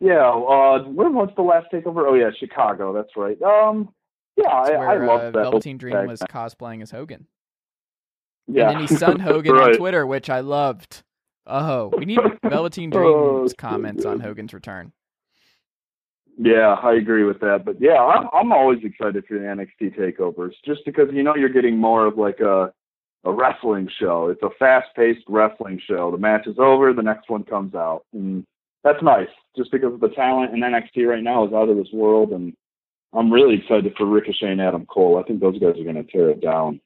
[0.00, 0.28] Yeah.
[0.28, 2.04] Uh, where was the last takeover?
[2.08, 2.92] Oh yeah, Chicago.
[2.92, 3.40] That's right.
[3.40, 3.88] Um.
[4.36, 5.32] Yeah, I, It's I where love uh, that.
[5.32, 7.28] Velveteen Dream was cosplaying as Hogan,
[8.48, 8.70] Yeah.
[8.70, 11.04] and then he sunned Hogan on Twitter, which I loved.
[11.46, 14.18] Uh oh, we need Velveteen Oh, Dream's so comments on.
[14.18, 14.92] Hogan's return.
[16.36, 17.64] Yeah, I agree with that.
[17.64, 21.48] But yeah, I'm I'm always excited for the NXT takeovers, just because you know you're
[21.48, 22.72] getting more of like a
[23.24, 24.28] a wrestling show.
[24.28, 26.10] It's a fast-paced wrestling show.
[26.10, 28.44] The match is over, the next one comes out, and
[28.82, 29.28] that's nice.
[29.56, 32.54] Just because the talent in NXT right now is out of this world, and
[33.14, 35.18] I'm really excited for Ricochet and Adam Cole.
[35.18, 36.80] I think those guys are going to tear it down.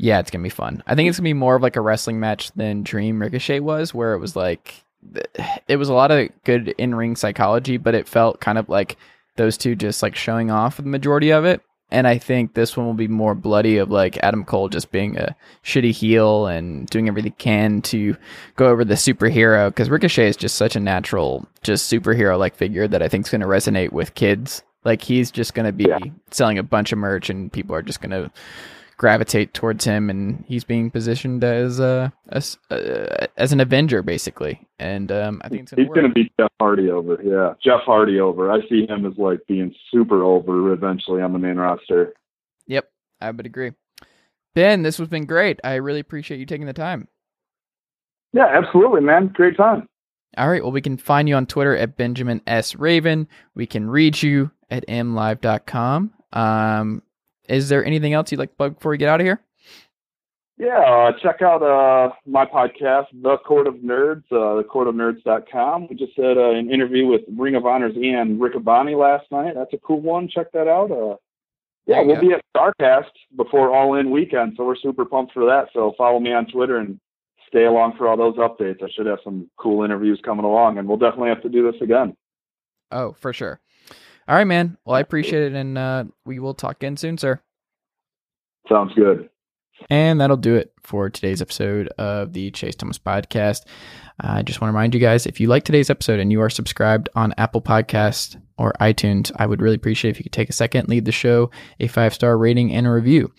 [0.00, 0.84] Yeah, it's gonna be fun.
[0.86, 3.92] I think it's gonna be more of like a wrestling match than Dream Ricochet was,
[3.92, 4.84] where it was like
[5.68, 8.96] it was a lot of good in ring psychology, but it felt kind of like
[9.36, 11.62] those two just like showing off the majority of it.
[11.90, 15.16] And I think this one will be more bloody of like Adam Cole just being
[15.16, 15.34] a
[15.64, 18.14] shitty heel and doing everything he can to
[18.56, 22.86] go over the superhero because Ricochet is just such a natural, just superhero like figure
[22.88, 24.62] that I think is going to resonate with kids.
[24.84, 25.98] Like he's just going to be Yeah.
[26.30, 28.30] selling a bunch of merch and people are just going to
[28.98, 34.66] gravitate towards him, and he's being positioned as a as, uh, as an Avenger basically.
[34.78, 37.18] And um, I think it's gonna He's going to be Jeff Hardy over.
[37.24, 38.52] Yeah, Jeff Hardy over.
[38.52, 42.12] I see him as like being super over eventually on the main roster.
[42.66, 43.72] Yep, I would agree.
[44.54, 45.60] Ben, this has been great.
[45.64, 47.08] I really appreciate you taking the time.
[48.32, 49.28] Yeah, absolutely, man.
[49.28, 49.88] Great time.
[50.36, 50.62] All right.
[50.62, 52.74] Well, we can find you on Twitter at Benjamin S.
[52.76, 53.28] Raven.
[53.54, 56.12] We can read you at mlive.com.
[56.32, 57.02] Um,
[57.48, 59.40] is there anything else you'd like to plug before we get out of here?
[60.58, 65.86] Yeah, uh, check out uh, my podcast, The Court of Nerds, uh, thecourtofnerds.com.
[65.88, 69.54] We just had uh, an interview with Ring of Honor's Ian Riccaboni last night.
[69.54, 70.28] That's a cool one.
[70.28, 70.90] Check that out.
[70.90, 71.16] Uh,
[71.86, 72.20] yeah, we'll go.
[72.20, 75.68] be at Starrcast before All In Weekend, so we're super pumped for that.
[75.72, 76.98] So follow me on Twitter and
[77.46, 78.82] stay along for all those updates.
[78.82, 81.80] I should have some cool interviews coming along, and we'll definitely have to do this
[81.80, 82.16] again.
[82.90, 83.60] Oh, for sure.
[84.28, 84.76] All right, man.
[84.84, 87.40] Well, I appreciate it, and uh, we will talk again soon, sir.
[88.68, 89.30] Sounds good.
[89.88, 93.62] And that'll do it for today's episode of the Chase Thomas Podcast.
[94.20, 96.50] I just want to remind you guys if you like today's episode and you are
[96.50, 100.52] subscribed on Apple Podcast or iTunes, I would really appreciate if you could take a
[100.52, 101.50] second, leave the show
[101.80, 103.32] a five star rating and a review.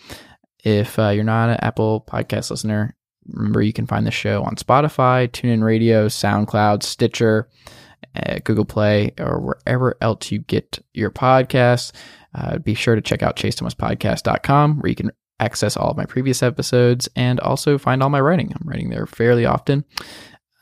[0.64, 2.96] If uh, you're not an Apple Podcast listener,
[3.28, 7.50] remember you can find the show on Spotify, TuneIn Radio, SoundCloud, Stitcher,
[8.16, 11.92] uh, Google Play, or wherever else you get your podcasts.
[12.34, 16.44] Uh, be sure to check out chasethomaspodcast.com where you can access all of my previous
[16.44, 18.54] episodes and also find all my writing.
[18.54, 19.86] I'm writing there fairly often.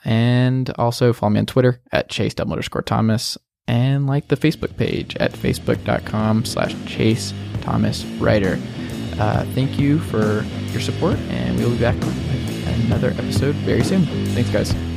[0.05, 3.37] And also follow me on Twitter at chase underscore Thomas
[3.67, 8.57] and like the Facebook page at facebook.com slash chase Thomas writer.
[9.19, 14.05] Uh, thank you for your support and we'll be back with another episode very soon.
[14.27, 14.96] Thanks guys.